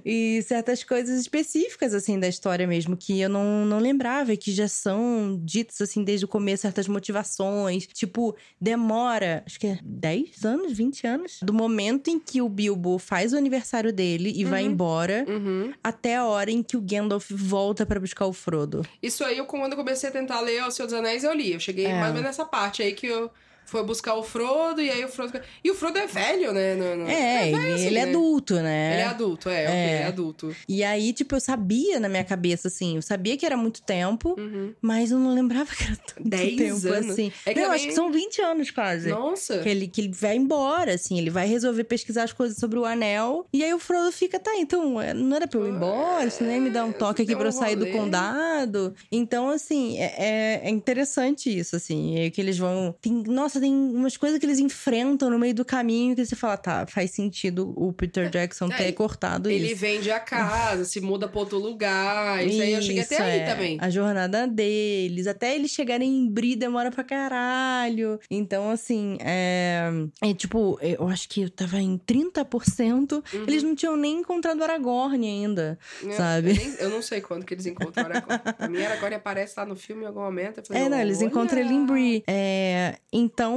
[0.05, 4.51] e certas coisas específicas, assim, da história mesmo, que eu não, não lembrava, e que
[4.51, 7.87] já são ditas, assim, desde o começo, certas motivações.
[7.87, 12.97] Tipo, demora, acho que é 10 anos, 20 anos, do momento em que o Bilbo
[12.99, 14.71] faz o aniversário dele e vai Uhum.
[14.71, 15.73] embora, Uhum.
[15.83, 18.85] até a hora em que o Gandalf volta pra buscar o Frodo.
[19.01, 21.53] Isso aí, eu, quando eu comecei a tentar ler O Senhor dos Anéis, eu li.
[21.53, 21.93] Eu cheguei É.
[21.93, 23.31] mais ou menos nessa parte aí que eu
[23.69, 25.39] fui buscar o Frodo, e aí o Frodo.
[25.63, 26.75] E o Frodo é velho, né?
[26.75, 28.09] No- no- É, velho ele, assim, ele é né?
[28.11, 28.93] adulto, né?
[28.93, 29.65] Ele é adulto, é, É.
[29.95, 30.55] ele é adulto.
[30.67, 34.35] E aí, tipo, eu sabia na minha cabeça, assim, eu sabia que era muito tempo,
[34.37, 34.73] Uhum.
[34.81, 37.11] mas eu não lembrava que era tanto 10 tempo anos?
[37.11, 37.31] assim.
[37.45, 39.09] É que não, também- acho que são 20 anos quase.
[39.09, 39.59] Nossa.
[39.59, 42.85] Que ele, que ele vai embora, assim, ele vai resolver pesquisar as coisas sobre o
[42.85, 43.45] anel.
[43.53, 46.29] E aí o Frodo fica, tá, então, é, não era pra eu ir embora?
[46.29, 48.93] Você nem me dá um toque aqui deu pra eu um sair do condado?
[49.11, 52.17] Então, assim, é, é- é interessante isso, assim.
[52.19, 52.95] É que eles vão.
[53.01, 56.57] Tem, nossa, tem umas coisas que eles enfrentam no meio do caminho que você fala,
[56.57, 59.75] tá, faz sentido o Peter Jackson É, ter cortado Ele isso.
[59.77, 62.45] vende a casa, se muda pra outro lugar.
[62.45, 63.45] Isso, aí eu cheguei até Isso, aí é.
[63.45, 63.77] também.
[63.81, 68.19] A jornada deles, até eles chegarem em Bri demora pra caralho.
[68.29, 69.89] Então, assim, é.
[70.21, 73.11] É tipo, eu acho que eu tava em 30%.
[73.33, 73.43] Uhum.
[73.47, 76.49] Eles não tinham nem encontrado Aragorn ainda, Eu- sabe?
[76.51, 78.39] Eu, nem- eu não sei quando que eles encontram o Aragorn.
[78.57, 80.61] Pra mim, Aragorn aparece lá no filme em algum momento.
[80.67, 82.23] falei, É, não, eles "Olha!" encontram ele em Bri.
[82.27, 83.48] É, então,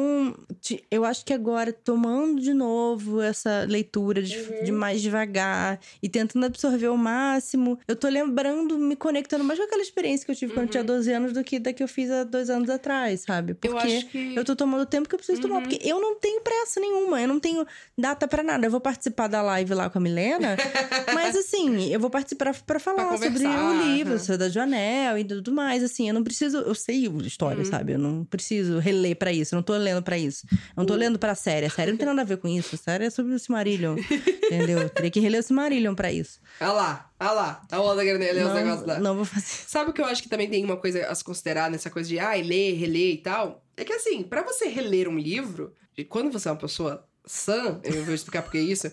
[0.60, 4.64] ti- eu acho que agora, tomando de novo essa leitura de, Uhum.
[4.64, 9.64] de mais devagar e tentando absorver o máximo, eu tô lembrando, me conectando mais com
[9.64, 11.88] aquela experiência que eu tive quando eu tinha 12 anos do que da que eu
[11.88, 13.54] fiz há dois anos atrás, sabe?
[13.54, 13.92] Porque Uhum.
[13.96, 14.34] Eu que.
[14.36, 15.62] eu tô tomando o tempo que eu preciso tomar, Uhum.
[15.62, 17.66] porque eu não tenho pressa nenhuma, eu não tenho
[17.96, 18.66] data pra nada.
[18.66, 20.56] Eu vou participar da live lá com a Milena,
[21.14, 25.24] mas assim, eu vou participar pra falar Pra sobre o livro, sobre da Joanel e
[25.24, 27.64] tudo mais, assim, eu não preciso, eu sei a história, Uhum.
[27.70, 27.92] sabe?
[27.92, 30.46] Eu não preciso reler pra isso, eu não tô lendo pra isso.
[30.50, 32.74] Eu não tô lendo pra série, a série não tem nada a ver com isso,
[32.74, 34.80] a série é sobre o Silmarillion, entendeu?
[34.80, 36.40] Eu teria que reler o Silmarillion pra isso.
[36.60, 37.62] Ah lá, ah lá.
[37.70, 38.98] A onda querendo ler os negócios lá.
[38.98, 39.46] Não, vou fazer.
[39.46, 42.08] Sabe o que eu acho que também tem uma coisa a se considerar nessa coisa
[42.08, 43.64] de, ai, ler, reler e tal?
[43.76, 47.80] É que assim, pra você reler um livro, e quando você é uma pessoa sã,
[47.84, 48.90] eu vou explicar por que isso,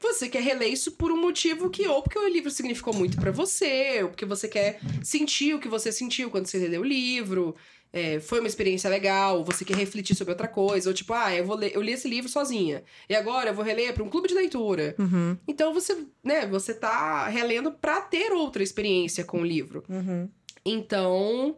[0.00, 3.30] você quer reler isso por um motivo que, ou porque o livro significou muito pra
[3.30, 7.54] você, ou porque você quer sentir o que você sentiu quando você leu o livro.
[7.92, 11.34] é, foi uma experiência legal, ou você quer refletir sobre outra coisa, ou tipo, ah,
[11.34, 12.84] eu vou ler, eu li esse livro sozinha.
[13.08, 14.94] E agora eu vou reler pra um clube de leitura.
[14.98, 19.82] Uhum, Então você, né, você tá relendo pra ter outra experiência com o livro.
[19.88, 20.28] uhum.
[20.64, 21.56] Então,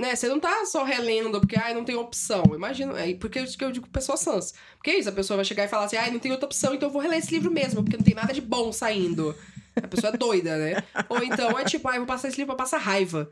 [0.00, 2.42] né, você não tá só relendo porque, ai, não tem opção.
[2.54, 4.52] Imagina, é porque eu, que eu digo pessoa sans.
[4.76, 6.74] Porque é isso, a pessoa vai chegar e falar assim, ai, não tem outra opção,
[6.74, 9.34] então eu vou reler esse livro mesmo, porque não tem nada de bom saindo.
[9.76, 10.82] A pessoa é doida, né?
[11.08, 13.30] Ou então é tipo, ai, vou passar esse livro pra passar raiva.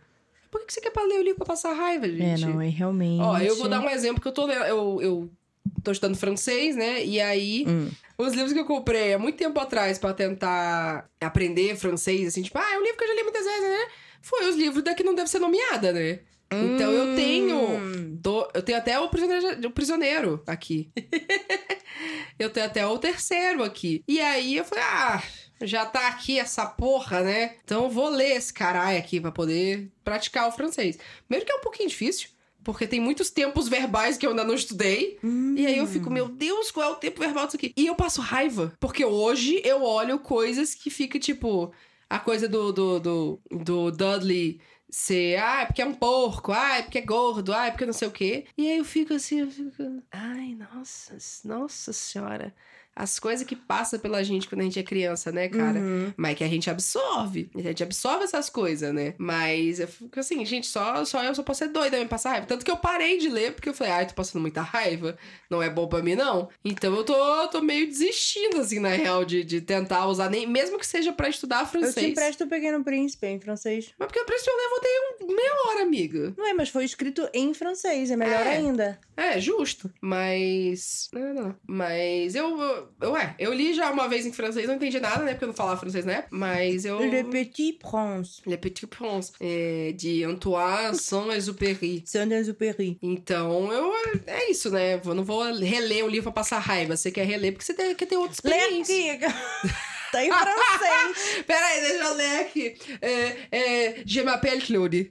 [0.51, 2.47] Por que você quer ler o livro pra passar raiva, É, gente?
[2.47, 3.21] não, é realmente.
[3.21, 4.65] Ó, eu vou dar um exemplo que eu tô lendo.
[4.65, 5.31] Eu, eu
[5.83, 7.05] tô estudando francês, né?
[7.05, 7.91] E aí, Hum.
[8.17, 12.57] os livros que eu comprei há muito tempo atrás pra tentar aprender francês, assim, tipo,
[12.59, 13.87] ah, é um livro que eu já li muitas vezes, né?
[14.23, 16.21] Foi os livros da que não deve ser nomeada, né?
[16.51, 17.59] Então eu tenho.
[17.59, 18.17] Hum.
[18.21, 20.91] do- eu tenho até o prisioneiro, o prisioneiro aqui.
[22.39, 24.03] eu tenho até o terceiro aqui.
[24.07, 25.23] E aí eu falei, ah,
[25.63, 27.57] já tá aqui essa porra, né?
[27.65, 30.99] Então eu vou ler esse caralho aqui pra poder praticar o francês.
[31.27, 32.31] Primeiro que é um pouquinho difícil.
[32.65, 35.19] Porque tem muitos tempos verbais que eu ainda não estudei.
[35.57, 37.73] E aí eu fico, meu Deus, qual é o tempo verbal disso aqui?
[37.75, 38.73] E eu passo raiva.
[38.79, 41.73] Porque hoje eu olho coisas que fica tipo.
[42.11, 44.61] A coisa do, do, do, do Dudley
[44.91, 45.37] ser.
[45.39, 46.53] Ah, é porque é um porco.
[46.53, 47.53] Ah, é porque é gordo.
[47.53, 48.47] Ah, é porque não sei o quê.
[48.57, 50.03] E aí eu fico assim, eu fico.
[50.11, 52.55] Ai, nossa, nossa senhora.
[52.99, 55.79] As coisas que passam pela gente quando a gente é criança, né, cara?
[55.79, 56.13] Uhum.
[56.17, 57.49] Mas que a gente absorve.
[57.55, 59.15] A gente absorve essas coisas, né?
[59.19, 62.47] Mas eu fico assim, gente, só, só eu só posso ser doida me passar raiva.
[62.47, 65.17] Tanto que eu parei de ler, porque eu falei, ai, tô passando muita raiva.
[65.49, 66.49] Não é bom pra mim, não.
[66.65, 70.79] Então eu tô, tô meio desistindo, assim, na real, de, de tentar usar, nem, mesmo
[70.79, 71.95] que seja pra estudar Eu francês.
[72.07, 73.91] te empresto o Pequeno Príncipe em francês.
[73.99, 74.91] Mas porque o preço eu levantei
[75.23, 76.35] um, meia hora, amiga.
[76.37, 78.57] Não é, mas foi escrito em francês, é melhor É.
[78.57, 78.99] ainda.
[79.17, 79.91] É, justo.
[80.01, 81.09] Mas.
[81.13, 81.57] Não, não.
[81.67, 82.88] Mas eu, eu.
[83.03, 85.33] Ué, eu li já uma vez em francês, não entendi nada, né?
[85.33, 86.29] Porque eu não falava francês época.
[86.31, 86.99] Mas eu.
[87.01, 88.43] Le Petit Prince.
[88.47, 89.33] Le Petit Prince.
[89.41, 92.03] É, de Antoine Saint-Exupéry.
[92.07, 92.99] Saint-Exupéry.
[93.03, 93.93] Então, eu.
[94.27, 95.01] É isso, né?
[95.05, 96.97] Eu não vou reler o livro pra passar raiva.
[96.97, 98.95] Você quer reler porque você tem- quer ter outra experiência.
[98.95, 99.29] Lerquiga.
[100.13, 101.45] tá em francês.
[101.47, 102.75] Pera aí, deixa eu ler aqui.
[103.01, 105.11] É, é, je m'appelle Claude.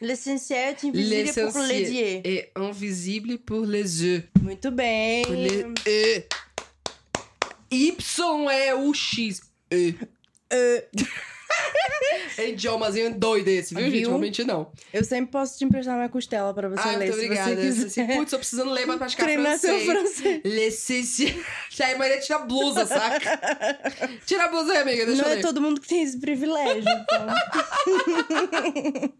[0.00, 2.20] L'essentiel est invisible pour les yeux.
[2.22, 4.22] est invisible pour les yeux.
[4.40, 5.24] Muito bem.
[5.24, 6.24] Pour les E.
[7.70, 9.42] Y é o X.
[9.70, 9.94] E.
[12.36, 13.98] É idiomazinho doido esse, viu, gente?
[13.98, 14.08] Viu?
[14.10, 14.70] Realmente não.
[14.92, 17.72] eu sempre posso te emprestar minha costela pra você ah, ler, muito se obrigada.
[17.72, 20.20] você Putz, tô precisando ler pra praticar Treinar seu francês.
[20.20, 20.40] francês.
[20.44, 21.34] L'essentiel.
[21.82, 23.40] Aí Maria tira a blusa, saca?
[24.26, 25.06] Tira a blusa aí, amiga.
[25.06, 25.42] Deixa Não eu é ler.
[25.42, 27.26] todo mundo que tem esse privilégio, então.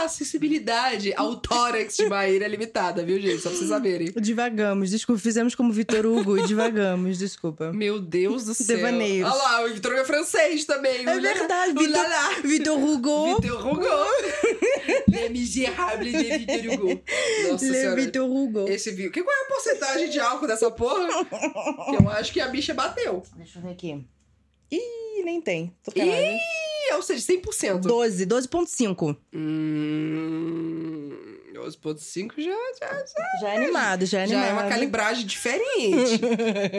[0.00, 3.42] A acessibilidade ao tórax de Maíra é limitada, viu, gente?
[3.42, 4.12] Só pra vocês saberem.
[4.16, 5.20] Divagamos, desculpa.
[5.20, 7.70] Fizemos como Vitor Hugo e divagamos, desculpa.
[7.72, 8.76] Meu Deus do céu.
[8.76, 9.30] Devaneios.
[9.30, 11.06] Olha lá, o Vitor é francês também.
[11.06, 12.06] É verdade, Vitor,
[12.42, 12.78] Vitor...
[12.78, 13.36] Hugo.
[13.36, 13.86] Vitor Hugo.
[15.08, 17.02] Les Misérables de Vitor Hugo.
[17.50, 17.96] Nossa Le senhora.
[17.96, 18.68] Vitor Hugo.
[18.68, 19.10] Esse.
[19.10, 21.24] Que qual é a porcentagem de álcool dessa porra?
[21.24, 23.22] Que eu acho que a bicha bateu.
[23.36, 24.04] Deixa eu ver aqui.
[24.70, 25.74] Ih, nem tem.
[25.82, 26.16] Tô calada.
[26.16, 27.80] Ih, ou seja, 100%.
[27.80, 29.16] 12, 12.5.
[29.34, 31.29] Hum.
[31.60, 32.50] 12,5 já,
[32.80, 34.50] já, já, Já é animado, já é já animado.
[34.50, 36.20] é uma calibragem diferente.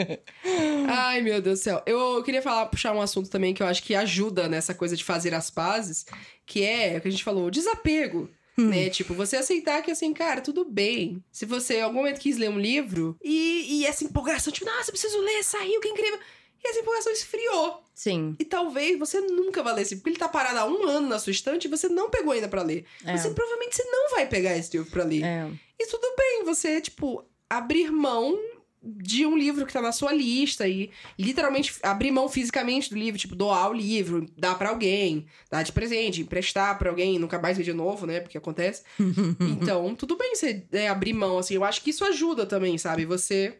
[0.90, 1.82] Ai, meu Deus do céu.
[1.86, 5.04] Eu queria falar, puxar um assunto também que eu acho que ajuda nessa coisa de
[5.04, 6.06] fazer as pazes,
[6.46, 8.30] que é o que a gente falou, o desapego.
[8.58, 8.90] Né?
[8.90, 11.24] Tipo, você aceitar que assim, cara, tudo bem.
[11.32, 14.90] Se você em algum momento quis ler um livro e, e essa empolgação, tipo, nossa,
[14.90, 16.20] eu preciso ler, saiu, que incrível.
[16.64, 17.84] E essa empolgação esfriou.
[17.94, 18.36] Sim.
[18.40, 21.08] E talvez você nunca vá ler esse livro, porque ele tá parado há um ano
[21.08, 22.86] na sua estante e você não pegou ainda pra ler.
[23.04, 23.18] É.
[23.18, 25.24] Você provavelmente você não vai pegar esse livro pra ler.
[25.24, 25.52] É.
[25.80, 28.38] E tudo bem, você, tipo, abrir mão
[28.84, 33.20] de um livro que tá na sua lista e literalmente abrir mão fisicamente do livro,
[33.20, 37.58] tipo, doar o livro, dar pra alguém, dar de presente, emprestar pra alguém, nunca mais
[37.58, 38.20] ver de novo, né?
[38.20, 38.84] Porque acontece.
[39.40, 41.54] então, tudo bem você é, abrir mão, assim.
[41.54, 43.06] Eu acho que isso ajuda também, sabe?
[43.06, 43.60] Você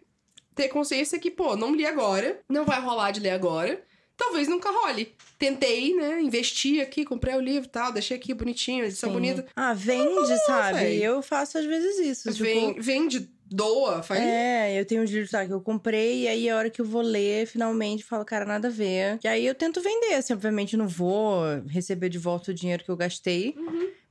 [0.56, 3.82] ter consciência que, pô, não li agora, não vai rolar de ler agora.
[4.18, 5.16] Talvez nunca role.
[5.40, 6.22] Tentei, né?
[6.22, 9.14] Investi aqui, comprei o livro e tal, deixei aqui bonitinho, edição Sim.
[9.14, 9.48] bonita.
[9.56, 10.78] Ah, vende, sabe?
[10.78, 11.04] véi.
[11.04, 12.32] Eu faço às vezes isso.
[12.32, 14.22] tipo, Vem, vende, doa, faz.
[14.22, 17.02] É, eu tenho uns livros que eu comprei, e aí a hora que eu vou
[17.02, 19.20] ler, finalmente, falo, cara, nada a ver.
[19.24, 22.90] E aí eu tento vender, assim, obviamente não vou receber de volta o dinheiro que
[22.90, 23.56] eu gastei.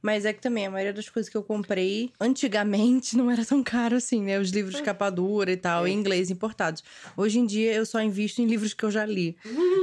[0.03, 3.63] Mas é que também, a maioria das coisas que eu comprei antigamente não era tão
[3.63, 4.39] caro assim, né?
[4.41, 5.91] Os livros de capa dura e tal, É.
[5.91, 6.83] em inglês importados.
[7.17, 9.37] Hoje em dia eu só invisto em livros que eu já li,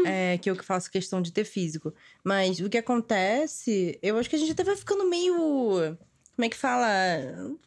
[0.08, 1.94] é, que eu que faço questão de ter físico.
[2.24, 5.96] Mas o que acontece, eu acho que a gente até vai ficando meio.
[6.38, 6.88] Como é que fala?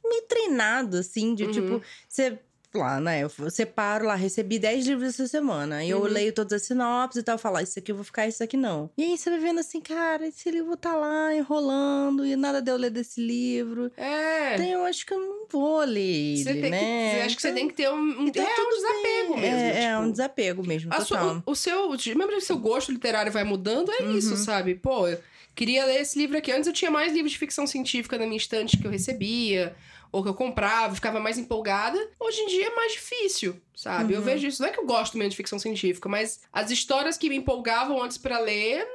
[0.04, 1.50] Meio treinado, assim, de Uhum.
[1.50, 2.38] tipo, você.
[2.72, 3.22] Lá, né?
[3.22, 5.84] Eu separo lá, recebi 10 livros essa semana.
[5.84, 6.04] E eu Uhum.
[6.04, 8.88] leio todas as sinopses e tal, falar, isso aqui eu vou ficar, isso aqui não.
[8.96, 12.76] E aí você vai vendo assim, cara, esse livro tá lá enrolando e nada deu
[12.76, 13.90] ler desse livro.
[13.96, 14.54] É.
[14.54, 17.14] Então eu acho que eu não vou ler Você tem né?
[17.16, 19.40] que, acha que você Então- tem que ter um, um, então é, um desapego bem.
[19.40, 19.58] mesmo.
[19.58, 21.04] É, é tipo, um desapego mesmo, total.
[21.06, 21.90] sua, o, o seu.
[22.16, 23.90] Lembra que o seu gosto literário vai mudando?
[23.90, 24.36] É isso, Uhum.
[24.36, 24.76] sabe?
[24.76, 25.18] Pô, eu
[25.56, 26.52] queria ler esse livro aqui.
[26.52, 29.74] Antes eu tinha mais livros de ficção científica na minha estante que eu recebia.
[30.12, 31.98] Ou que eu comprava, ficava mais empolgada.
[32.18, 34.14] Hoje em dia é mais difícil, sabe?
[34.14, 34.24] Eu Uhum.
[34.24, 34.60] vejo isso.
[34.62, 38.02] Não é que eu gosto mesmo de ficção científica, mas as histórias que me empolgavam
[38.02, 38.86] antes pra ler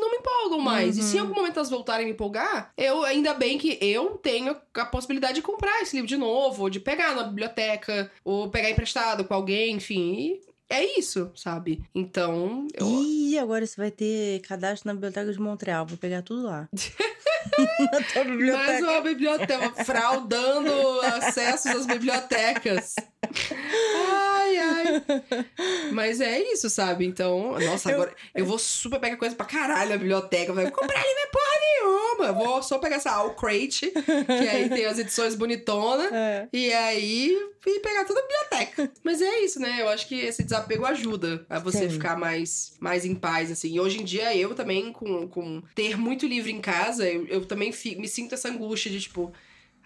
[0.00, 0.96] não, me empolgam mais.
[0.96, 1.26] E se em Uhum.
[1.26, 5.34] algum momento elas voltarem a me empolgar, eu ainda bem que eu tenho a possibilidade
[5.34, 9.34] de comprar esse livro de novo, ou de pegar na biblioteca, ou pegar emprestado com
[9.34, 10.14] alguém, enfim.
[10.16, 10.40] E
[10.70, 11.82] é isso, sabe?
[11.94, 12.86] Então, eu.
[12.86, 15.86] Ih, agora você vai ter cadastro na Biblioteca de Montreal.
[15.86, 16.68] Vou pegar tudo lá.
[18.52, 22.94] Mais uma biblioteca, fraudando acessos às bibliotecas.
[24.48, 25.04] Ai, ai.
[25.92, 27.04] Mas é isso, sabe?
[27.06, 30.52] Então, nossa, agora eu vou super pegar coisa pra caralho na biblioteca.
[30.52, 32.26] Vai comprar livro é porra nenhuma.
[32.26, 36.08] Eu Vou só pegar essa All Crate, que aí tem as edições bonitonas.
[36.18, 36.48] É.
[36.52, 37.30] E aí,
[37.66, 38.90] e pegar toda a biblioteca.
[39.04, 39.76] Mas é isso, né?
[39.80, 41.90] Eu acho que esse desapego ajuda a você Sim.
[41.90, 43.74] ficar mais, mais em paz, assim.
[43.74, 47.44] E hoje em dia, eu também, com, com ter muito livro em casa, eu, eu
[47.46, 49.32] também fi- me sinto essa angústia de, tipo...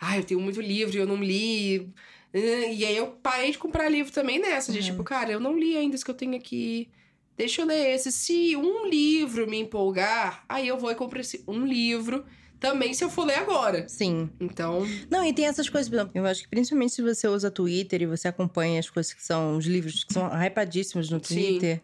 [0.01, 1.89] Ai, eu tenho muito livro e eu não li...
[2.35, 4.85] E aí eu parei de comprar livro também nessa, de Uhum.
[4.85, 6.89] tipo, cara, eu não li ainda isso que eu tenho aqui.
[7.37, 8.11] Deixa eu ler esse.
[8.13, 12.25] Se um livro me empolgar, aí eu vou e compro esse um livro.
[12.61, 13.89] Também se eu for ler agora.
[13.89, 14.31] Sim.
[14.39, 17.51] Então, Não, e tem essas coisas, por exemplo, eu acho que principalmente se você usa
[17.51, 21.19] Twitter e você acompanha as coisas que são os livros que são hypadíssimos no.
[21.19, 21.83] Twitter,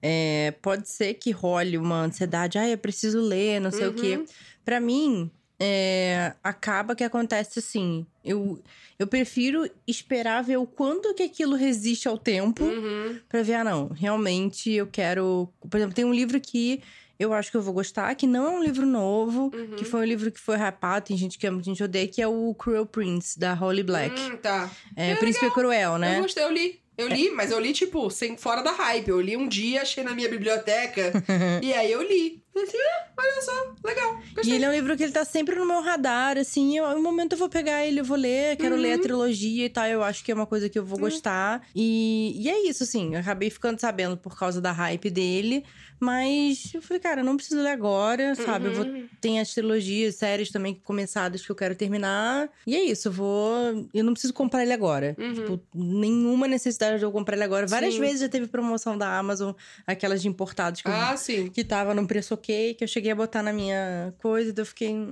[0.00, 4.16] é, pode ser que role uma ansiedade, ah, eu preciso ler, não sei o quê.
[4.16, 4.24] Uhum.
[4.64, 8.06] Pra mim, é, acaba que acontece assim.
[8.24, 8.60] Eu,
[8.98, 13.64] eu prefiro esperar ver o quanto que aquilo resiste ao tempo uhum, pra ver, ah,
[13.64, 15.48] não, realmente eu quero.
[15.68, 16.82] Por exemplo, tem um livro que
[17.18, 19.76] eu acho que eu vou gostar, que não é um livro novo, uhum.
[19.76, 22.26] que foi um livro que foi rapado, tem gente que ama, gente odeia, que é
[22.26, 24.20] o Cruel Prince, da Holly Black.
[24.20, 24.70] Hum, tá.
[24.96, 26.18] é, Príncipe Cruel, né?
[26.18, 26.82] Eu gostei, eu li.
[26.96, 29.08] Eu li, mas eu li, tipo, sem, fora da hype.
[29.08, 31.12] Eu li um dia, achei na minha biblioteca.
[31.60, 32.43] e aí eu li.
[32.54, 34.20] Falei assim, ah, olha só, legal.
[34.30, 34.54] E Gostei.
[34.54, 37.32] ele é um livro que ele tá sempre no meu radar, assim, eu, um momento
[37.32, 40.22] eu vou pegar ele, eu vou ler, quero ler a trilogia e tal, eu acho
[40.24, 41.66] que é uma coisa que eu vou gostar.
[41.74, 45.64] E, e é isso, assim, eu acabei ficando sabendo por causa da hype dele,
[45.98, 48.66] mas eu falei, cara, eu não preciso ler agora, sabe?
[48.66, 49.08] Eu vou Uhum.
[49.20, 52.48] tem as trilogias, séries também começadas que eu quero terminar.
[52.66, 53.88] E é isso, eu vou.
[53.94, 55.16] Eu não preciso comprar ele agora.
[55.18, 55.34] Uhum.
[55.34, 57.66] Tipo, nenhuma necessidade de eu comprar ele agora.
[57.66, 58.00] Várias Sim.
[58.00, 59.52] vezes já teve promoção da Amazon,
[59.86, 61.48] aquelas de importados que, eu- Ah, sim.
[61.48, 64.94] que tava num preço que eu cheguei a botar na minha coisa, e eu fiquei.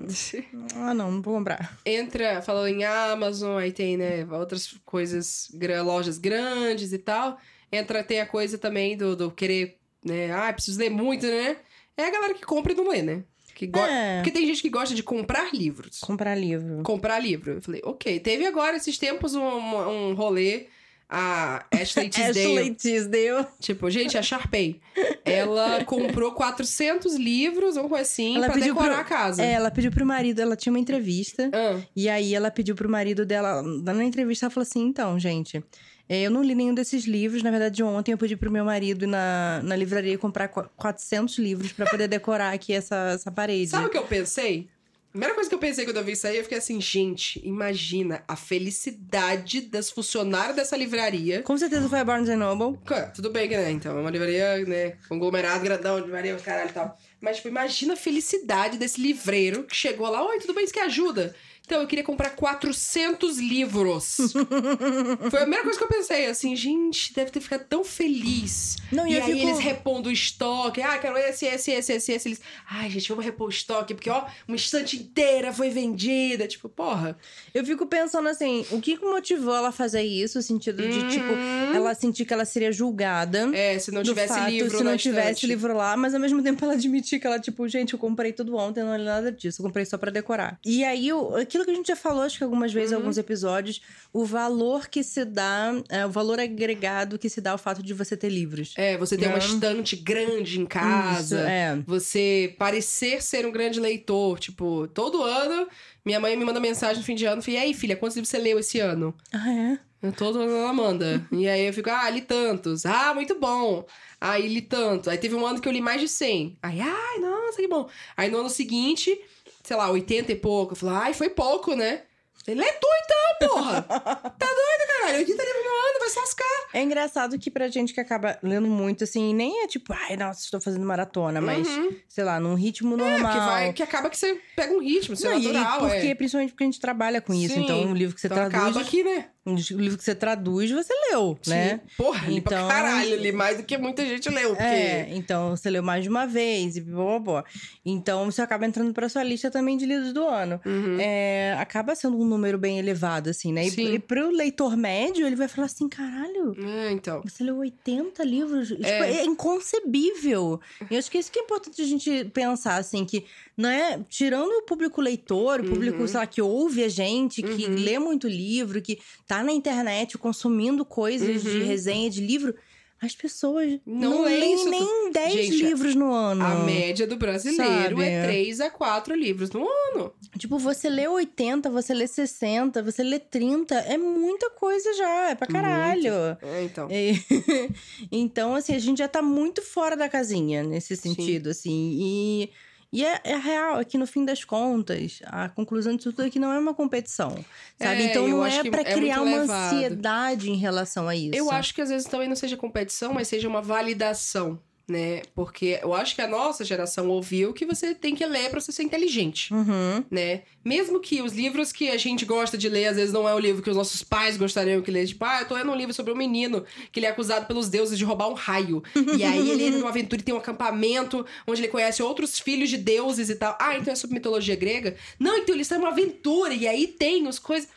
[0.75, 1.79] Ah, não, não vou comprar.
[1.85, 5.51] Entra, falou em Amazon, aí tem, né, outras coisas,
[5.85, 7.39] lojas grandes e tal.
[7.71, 11.57] Entra, tem a coisa também do, do querer, né, ah, preciso ler muito, né?
[11.97, 13.25] É a galera que compra e não lê, né?
[13.55, 13.81] Que go...
[13.81, 14.17] É.
[14.17, 16.01] Porque tem gente que gosta de comprar livros.
[16.01, 16.83] Comprar livro.
[16.83, 17.53] comprar livro.
[17.53, 18.19] Eu falei, ok.
[18.21, 20.67] Teve agora, esses tempos, um, um rolê.
[21.15, 22.59] A Ashley Tisdale.
[22.59, 23.47] Ashley Tisdale.
[23.61, 24.81] Tipo, gente, a Sharpay.
[25.25, 29.43] Ela comprou 400 livros, coisa assim, Ela pra decorar pro- a casa.
[29.45, 31.51] É, ela pediu pro marido, ela tinha uma entrevista.
[31.53, 35.63] Ah, E aí ela pediu pro marido dela, na entrevista, ela falou assim: então, gente,
[36.09, 37.43] é, eu não li nenhum desses livros.
[37.43, 41.37] Na verdade, ontem eu pedi pro meu marido ir na, na livraria comprar qu- 400
[41.39, 43.69] livros pra poder decorar aqui essa, essa parede.
[43.69, 44.67] sabe o que eu pensei?
[45.13, 47.39] A primeira coisa que eu pensei quando eu vi isso aí, eu fiquei assim, gente,
[47.47, 51.43] imagina a felicidade das funcionárias dessa livraria.
[51.43, 52.79] Com certeza foi a Barnes Noble.
[53.15, 53.71] Tudo bem que, né?
[53.71, 54.95] Então, é uma livraria, né?
[55.11, 56.99] Conglomerado, grandão, livraria, caralho e tal.
[57.21, 60.27] Mas, tipo, imagina a felicidade desse livreiro que chegou lá.
[60.27, 60.67] Oi, tudo bem?
[60.67, 61.37] Você quer ajuda?
[61.65, 64.17] Então, eu queria comprar 400 livros.
[65.31, 68.77] Foi a primeira coisa que eu pensei, assim, gente, deve ter ficado tão feliz.
[68.91, 70.83] Não, e e eu aí fico- eles repondo o estoque.
[70.83, 72.29] Ah, quero esse, esse, esse, esse, esse.
[72.29, 76.47] Eles, ai, gente, vamos repor o estoque, porque, ó, uma estante inteira foi vendida.
[76.47, 77.17] Tipo, porra.
[77.55, 80.39] Eu fico pensando assim: o que motivou ela a fazer isso?
[80.39, 81.75] No sentido de, tipo, Uhum.
[81.75, 83.51] ela sentir que ela seria julgada.
[83.57, 85.47] É, se não tivesse fato, livro se não tivesse estante.
[85.47, 88.57] livro lá, mas ao mesmo tempo ela admitir que ela, tipo, gente, eu comprei tudo
[88.57, 90.59] ontem, não li nada disso, eu comprei só pra decorar.
[90.65, 92.99] E aí, o- aquilo que a gente já falou, acho que algumas vezes, Uhum.
[92.99, 93.83] alguns episódios,
[94.13, 97.93] o valor que se dá, é, o valor agregado que se dá ao fato de
[97.93, 98.73] você ter livros.
[98.77, 99.45] É, você ter uma Né?
[99.45, 101.37] estante grande em casa.
[101.41, 101.79] Isso, é.
[101.87, 104.39] Você parecer ser um grande leitor.
[104.39, 105.69] Tipo, todo ano,
[106.05, 107.43] minha mãe me manda mensagem no fim de ano.
[107.47, 109.15] E aí, filha, quantos livros você leu esse ano?
[109.33, 109.79] Ah, é?
[110.03, 111.25] Eu Todo ano ela manda.
[111.31, 112.85] e aí eu fico, ah, li tantos.
[112.87, 113.87] Ah, muito bom.
[114.21, 115.09] Aí li tanto.
[115.11, 116.57] Aí teve um ano que eu li mais de 100.
[116.63, 117.89] Aí, ai, nossa, que bom.
[118.17, 119.17] Aí no ano seguinte,
[119.63, 120.73] sei lá, 80 e pouco.
[120.73, 122.03] Eu falei, ai, foi pouco, né?
[122.45, 123.83] Ele lê tu então, porra!
[123.87, 125.19] tá doido, caralho?
[125.19, 126.45] 80 livros no ano, vai se lascar.
[126.75, 130.41] É engraçado que pra gente que acaba lendo muito, assim, nem é tipo, ai, nossa,
[130.41, 131.95] estou fazendo maratona, mas, Uhum.
[132.09, 133.33] sei lá, num ritmo É, normal.
[133.33, 136.07] que, vai, que acaba que você pega um ritmo, isso é Não, e- natural, porque,
[136.09, 136.15] é.
[136.17, 137.55] principalmente porque a gente trabalha com isso.
[137.55, 137.63] Sim.
[137.63, 138.61] Então, um livro que você Então traduz.
[138.61, 139.29] acaba aqui, né?
[139.45, 141.81] Um livro que você traduz, você leu, né?
[141.81, 141.81] Sim.
[141.97, 144.63] Porra, li pra Então- caralho, li mais do que muita gente leu, porque...
[144.63, 147.45] É, então você leu mais de uma vez e blá, blá.
[147.85, 150.61] Então você acaba entrando pra sua lista também de livros do ano.
[150.65, 150.97] Uhum.
[151.01, 153.67] É, acaba sendo um número bem elevado, assim, né?
[153.67, 153.95] E, Sim.
[153.95, 157.21] e pro leitor médio, ele vai falar assim: caralho, É, então.
[157.25, 158.69] você leu 80 livros?
[158.69, 160.61] Tipo, é inconcebível.
[160.89, 163.25] E eu acho que isso que é importante a gente pensar, assim, que
[163.57, 163.99] não é.
[164.09, 166.07] Tirando o público leitor, o público, Uhum.
[166.07, 167.75] sei lá, que ouve a gente, que Uhum.
[167.75, 168.99] lê muito livro, que
[169.37, 171.67] tá na internet consumindo coisas de Uhum.
[171.67, 172.55] resenha de livro.
[173.01, 176.45] As pessoas Não não, leem nem 10 Gente, livros no ano.
[176.45, 178.03] A média do brasileiro Sabe?
[178.05, 180.13] é 3 a 4 livros no ano.
[180.39, 185.35] Tipo, você lê 80, você lê 60, você lê 30, é muita coisa já, é
[185.35, 186.13] pra caralho.
[186.43, 186.89] É, então.
[186.93, 187.19] E-
[188.13, 191.97] então, assim, a gente já tá muito fora da casinha nesse sentido, assim.
[192.01, 192.51] E,
[192.93, 196.31] e é, é real, é que no fim das contas, a conclusão disso tudo é
[196.31, 197.43] que não é uma competição,
[197.79, 198.03] sabe?
[198.03, 199.75] É, então não é pra é criar muito uma levado.
[199.75, 201.35] ansiedade em relação a isso.
[201.35, 204.61] Eu acho que às vezes também não seja competição, mas seja uma validação.
[204.89, 205.23] Né?
[205.35, 208.73] Porque eu acho que a nossa geração ouviu que você tem que ler pra você
[208.73, 210.05] ser inteligente, Uhum.
[210.11, 210.43] né?
[210.65, 213.39] Mesmo que os livros que a gente gosta de ler, às vezes não é o
[213.39, 215.09] livro que os nossos pais gostariam que lesse.
[215.13, 217.69] Tipo, ah, eu tô lendo um livro sobre um menino que ele é acusado pelos
[217.69, 218.83] deuses de roubar um raio.
[219.17, 222.71] e aí ele entra numa aventura e tem um acampamento onde ele conhece outros filhos
[222.71, 223.57] de deuses e tal.
[223.61, 224.97] Ah, então é sobre mitologia grega?
[225.19, 227.69] Não, então eles estão numa aventura e aí tem as coisas...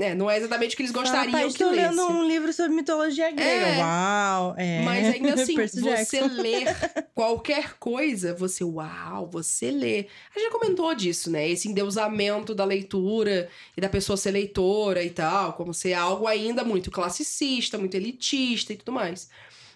[0.00, 1.80] É, não é exatamente o que eles gostariam Rapaz, que tô lesse.
[1.80, 3.66] lendo um livro sobre mitologia grega.
[3.66, 3.78] É.
[3.78, 4.54] Uau!
[4.56, 4.82] É.
[4.82, 6.76] Mas ainda assim, você ler
[7.14, 10.06] qualquer coisa, você, uau, você lê.
[10.34, 11.48] A gente já comentou disso, né?
[11.48, 16.64] Esse endeusamento da leitura e da pessoa ser leitora e tal, como ser algo ainda
[16.64, 19.28] muito classicista, muito elitista e tudo mais.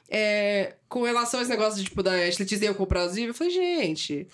[0.09, 3.39] É, com relação a esse negócio de, tipo, da Ashley Tisdale comprar os livros, eu
[3.39, 4.27] falei, gente.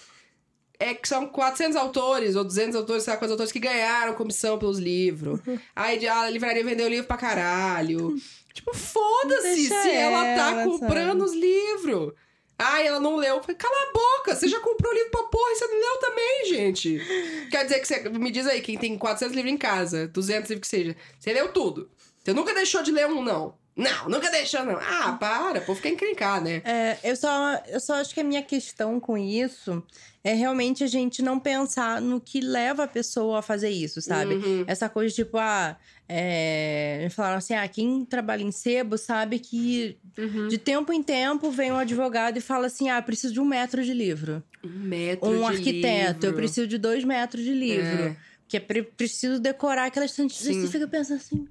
[0.81, 4.59] É que são 400 autores ou 200 autores, sei lá, quantos autores que ganharam comissão
[4.59, 5.41] pelos livros.
[5.75, 8.17] Aí ah, a livraria vendeu o livro pra caralho.
[8.55, 12.13] Tipo, foda-se se ela tá ela, comprando os livros.
[12.59, 13.37] Ai, ela não leu.
[13.37, 16.01] Eu falei, cala a boca, você já comprou livro pra porra e você não leu
[16.01, 17.01] também, gente.
[17.53, 18.09] Quer dizer que você.
[18.09, 21.53] Me diz aí, quem tem 400 livros em casa, 200 livros que seja, você leu
[21.53, 21.89] tudo.
[22.19, 23.57] Você nunca deixou de ler um, não.
[23.79, 24.77] Não, nunca deixou, não.
[24.77, 26.61] Ah, para, pô, fica encrencar, né?
[26.65, 29.83] É, eu só, eu só acho que a minha questão com isso
[30.25, 34.35] é realmente a gente não pensar no que leva a pessoa a fazer isso, sabe?
[34.35, 34.65] Uhum.
[34.67, 35.77] Essa coisa tipo, ah,
[36.09, 37.07] é...
[37.13, 40.49] falaram assim, ah, quem trabalha em sebo sabe que Uhum.
[40.49, 43.85] de tempo em tempo vem um advogado e fala assim, ah, preciso de um metro
[43.85, 44.43] de livro.
[44.65, 47.87] Um metro um de arquiteto, eu preciso de dois metros de livro.
[47.87, 48.17] É.
[48.49, 50.37] Que é pre- preciso decorar aquelas tantas.
[50.39, 51.47] Você fica pensando assim,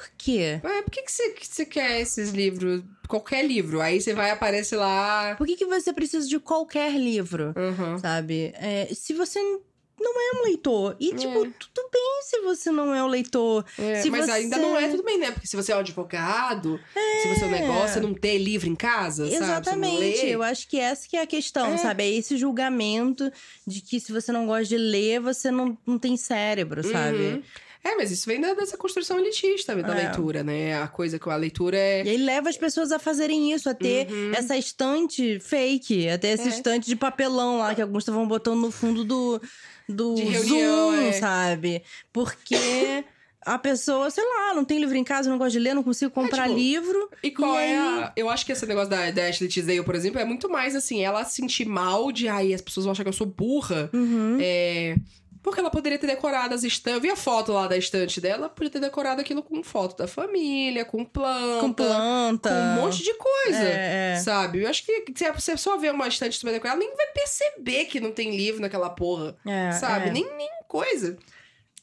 [0.00, 0.60] por quê?
[0.62, 2.82] Mas por que, que, você, que você quer esses livros?
[3.06, 3.80] Qualquer livro.
[3.80, 5.34] Aí você vai aparecer lá.
[5.36, 7.52] Por que, que você precisa de qualquer livro?
[7.56, 7.98] Uhum.
[7.98, 8.52] sabe?
[8.56, 9.38] É, se você
[10.02, 10.96] não é um leitor.
[10.98, 11.50] E, tipo, É.
[11.58, 13.64] tudo bem se você não é um leitor.
[13.78, 15.30] É, Se mas você- ainda não é tudo bem, né?
[15.32, 16.80] Porque se você é um advogado,
[17.22, 19.36] se você é um negócio, você não ter livro em casa, sabe?
[19.44, 19.98] Exatamente.
[20.24, 20.34] lê.
[20.34, 21.76] Eu acho que essa que é a questão, É.
[21.76, 22.04] sabe?
[22.04, 23.30] É esse julgamento
[23.66, 27.18] de que se você não gosta de ler, você não, não tem cérebro, sabe?
[27.18, 27.42] Uhum.
[27.82, 30.02] É, mas isso vem da- dessa construção elitista da É.
[30.04, 30.80] leitura, né?
[30.82, 32.04] A coisa com a leitura é.
[32.04, 34.32] E aí leva as pessoas a fazerem isso, a ter Uhum.
[34.34, 36.48] essa estante fake, a ter essa É.
[36.48, 39.40] estante de papelão lá que alguns estavam botando no fundo do,
[39.88, 41.12] do reunião, Zoom, é.
[41.12, 41.82] sabe?
[42.12, 43.02] Porque
[43.46, 46.10] a pessoa, sei lá, não tem livro em casa, não gosta de ler, não consigo
[46.10, 47.08] comprar tipo, livro.
[47.22, 48.12] E qual E é a...
[48.14, 51.00] Eu acho que esse negócio da, da Ashley Tisdale, por exemplo, é muito mais assim,
[51.02, 53.88] ela sentir mal de, ai, as pessoas vão achar que eu sou burra.
[53.94, 54.36] Uhum.
[54.38, 54.96] É.
[55.42, 56.96] Porque ela poderia ter decorado as estantes.
[56.96, 60.06] Eu vi a foto lá da estante dela, podia ter decorado aquilo com foto da
[60.06, 61.60] família, com planta.
[61.60, 62.50] Com planta.
[62.50, 63.62] com um monte de coisa.
[63.62, 64.16] É, é.
[64.16, 64.62] Sabe?
[64.62, 68.00] Eu acho que se a pessoa vê uma estante super decorada, nem vai perceber que
[68.00, 69.34] não tem livro naquela porra.
[69.46, 70.08] É, sabe?
[70.08, 70.12] é.
[70.12, 71.16] Nem, nem coisa.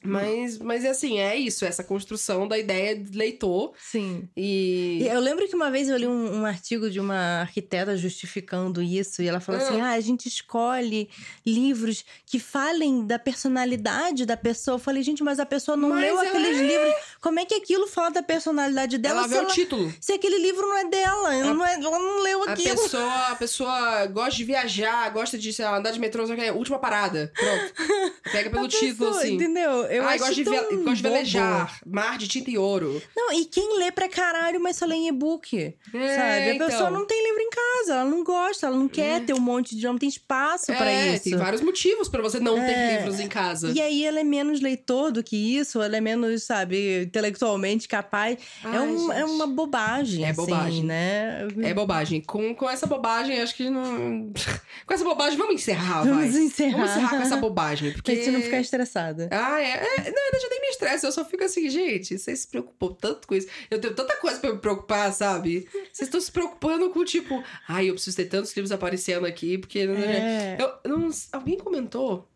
[0.09, 3.73] Mas, mas é assim, é isso, essa construção da ideia de leitor.
[3.77, 4.27] Sim.
[4.35, 5.05] E.
[5.09, 9.21] Eu lembro que uma vez eu li um, um artigo de uma arquiteta justificando isso,
[9.21, 11.09] e ela falou assim: ah, a gente escolhe
[11.45, 14.75] livros que falem da personalidade da pessoa.
[14.75, 16.93] Eu falei, gente, mas a pessoa não Mas leu ela aqueles livros.
[17.21, 19.93] Como é que aquilo fala da personalidade dela ela vê o ela- título.
[19.99, 21.33] se aquele livro não é dela?
[21.35, 22.75] Ela, não, é- ela não leu A aquilo.
[22.81, 26.41] pessoa, a pessoa gosta de viajar, gosta de sei lá, andar de metrô, só que
[26.41, 27.31] é última parada.
[27.35, 27.73] Pronto.
[28.31, 29.35] Pega pelo A título, pessoa, assim.
[29.35, 29.83] Entendeu?
[29.97, 31.79] Eu Ai, acho gosta de, ve- gosta de velejar.
[31.85, 33.01] Mar de tinta e ouro.
[33.15, 35.57] Não, e quem lê pra caralho, mas só lê em e-book?
[35.57, 36.49] É, sabe?
[36.51, 36.67] A então.
[36.67, 39.75] pessoa não tem livro em casa, ela não gosta, ela não quer ter um monte
[39.75, 39.83] de.
[39.85, 41.23] não tem espaço pra é, isso.
[41.25, 42.65] tem vários motivos pra você não É.
[42.65, 43.71] ter livros em casa.
[43.71, 48.37] E aí ela é menos leitor do que isso, ela é menos, sabe, intelectualmente capaz.
[48.63, 50.83] é, Ai, um- é uma bobagem, É assim, bobagem.
[50.83, 51.47] né?
[51.63, 52.21] É bobagem.
[52.21, 54.31] Com, com essa bobagem, acho que não.
[54.85, 56.13] com essa bobagem, vamos encerrar, vai.
[56.13, 56.77] Vamos encerrar.
[56.77, 57.93] Vamos encerrar com essa bobagem.
[57.93, 58.11] Porque.
[58.11, 59.29] Pra gente não ficar estressada.
[59.31, 59.86] Ah, é.
[59.87, 61.05] É não, eu já nem me estresse.
[61.05, 63.47] Eu só fico assim, gente, vocês se preocupam tanto com isso.
[63.69, 65.67] Eu tenho tanta coisa pra me preocupar, sabe?
[65.91, 69.79] Vocês estão se preocupando com, tipo, ai, eu preciso ter tantos livros aparecendo aqui, porque.
[69.79, 70.57] É.
[70.59, 72.27] Eu, não, alguém comentou?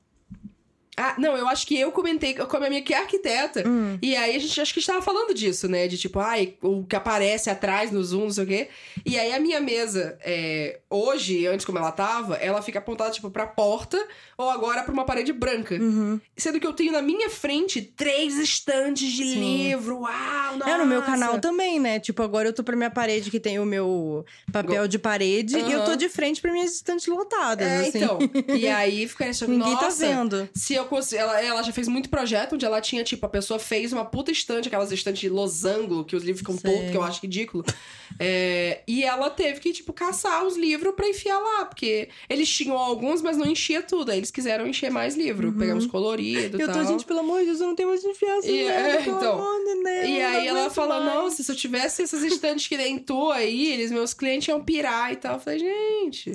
[0.97, 3.63] Ah, não, eu acho que eu comentei com a minha que é arquiteta.
[3.67, 3.97] Hum.
[4.01, 5.87] E aí a gente acho que estava falando disso, né?
[5.87, 8.67] De tipo, ai, o que aparece atrás no Zoom, não sei o quê.
[9.05, 13.31] E aí a minha mesa, é, hoje, antes como ela tava, ela fica apontada, tipo,
[13.31, 13.97] pra porta
[14.37, 15.75] ou agora pra uma parede branca.
[15.75, 16.19] Uhum.
[16.35, 19.67] Sendo que eu tenho na minha frente três estantes de Sim.
[19.67, 19.99] livro.
[20.01, 20.71] Uau, nossa!
[20.71, 21.99] É, no meu canal também, né?
[21.99, 25.71] Tipo, agora eu tô pra minha parede que tem o meu papel de parede e
[25.71, 27.97] eu tô de frente pra minhas estantes lotadas, É, assim.
[27.97, 28.19] então.
[28.55, 30.49] E aí fica achando, Ninguém tá nossa, vendo.
[30.53, 31.21] Se eu consigo.
[31.21, 34.31] Ela, ela já fez muito projeto onde ela tinha, tipo, a pessoa fez uma puta
[34.31, 36.71] estante, aquelas estantes de losango, que os livros ficam Sei.
[36.71, 37.63] tortos, que eu acho ridículo.
[38.19, 42.77] É, e ela teve que, tipo, caçar os livros pra enfiar lá, porque eles tinham
[42.77, 44.11] alguns, mas não enchia tudo.
[44.11, 46.77] Aí eles quiseram encher mais livro, pegar uns coloridos e Eu tal.
[46.77, 48.47] tô, gente, pelo amor de Deus, eu não tenho mais confiança.
[48.47, 49.33] E- é, então.
[49.39, 51.15] amor Deus, E eu aí ela fala, mais.
[51.15, 55.11] nossa, se eu tivesse essas estantes que nem tu aí, eles, meus clientes iam pirar
[55.11, 55.35] e tal.
[55.35, 56.31] Eu falei, gente,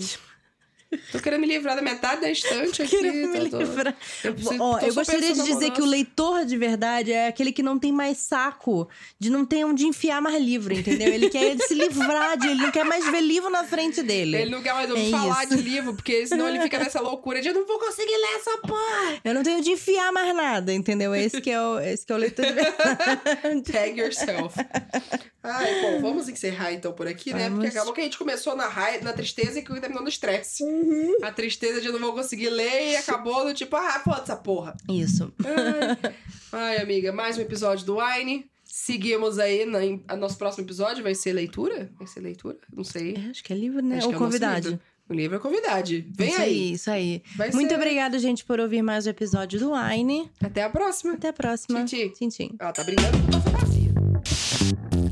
[1.12, 2.97] tô querendo me livrar da metade da estante aqui.
[2.97, 3.95] Querendo me tô- tô- livrar.
[4.24, 7.62] Eu, preciso- Ó, eu gostaria de dizer que o leitor de verdade é aquele que
[7.62, 11.12] não tem mais saco, de não ter onde enfiar mais livro, entendeu?
[11.12, 14.37] Ele quer se livrar de, ele não quer mais ver livro na frente dele.
[14.37, 15.57] Ele não quer mais ouvir É falar isso.
[15.57, 18.59] de livro, porque senão ele fica nessa loucura de eu não vou conseguir ler essa
[18.59, 19.20] porra.
[19.24, 21.14] Eu não tenho de enfiar mais nada, entendeu?
[21.14, 23.62] Esse que é o, esse que é o leitor de verdade.
[23.72, 24.55] Tag yourself.
[25.47, 27.44] Ai, bom, vamos encerrar então por aqui, né?
[27.44, 27.64] Vamos.
[27.64, 30.62] Porque acabou que a gente começou na raiva, na tristeza e que terminou no estresse.
[30.62, 31.16] Uhum.
[31.22, 34.36] A tristeza de eu não vou conseguir ler e acabou no tipo, ah, foda essa
[34.36, 34.76] porra.
[34.88, 35.32] Isso.
[35.44, 36.14] Ai.
[36.53, 38.47] Ai, amiga, mais um episódio do Wine.
[38.64, 39.64] Seguimos aí.
[39.64, 39.78] Na,
[40.09, 41.90] a nosso próximo episódio vai ser leitura?
[41.99, 42.59] Vai ser leitura?
[42.74, 43.14] Não sei.
[43.16, 43.99] É, acho que é livro, né?
[43.99, 44.68] Acho Ou é o nosso convidade.
[44.68, 44.82] livro.
[45.09, 46.05] O livro é convidade.
[46.16, 46.72] Vem isso aí.
[46.72, 47.22] Isso aí.
[47.36, 50.28] Vai Muito ser- obrigada, gente, por ouvir mais um episódio do Wine.
[50.42, 51.12] Até a próxima.
[51.14, 51.84] Até a próxima.
[51.84, 52.11] Tchim, tchim.
[52.11, 52.57] Tchim, tchim.
[52.59, 53.38] Ela tá brigando com
[55.05, 55.05] o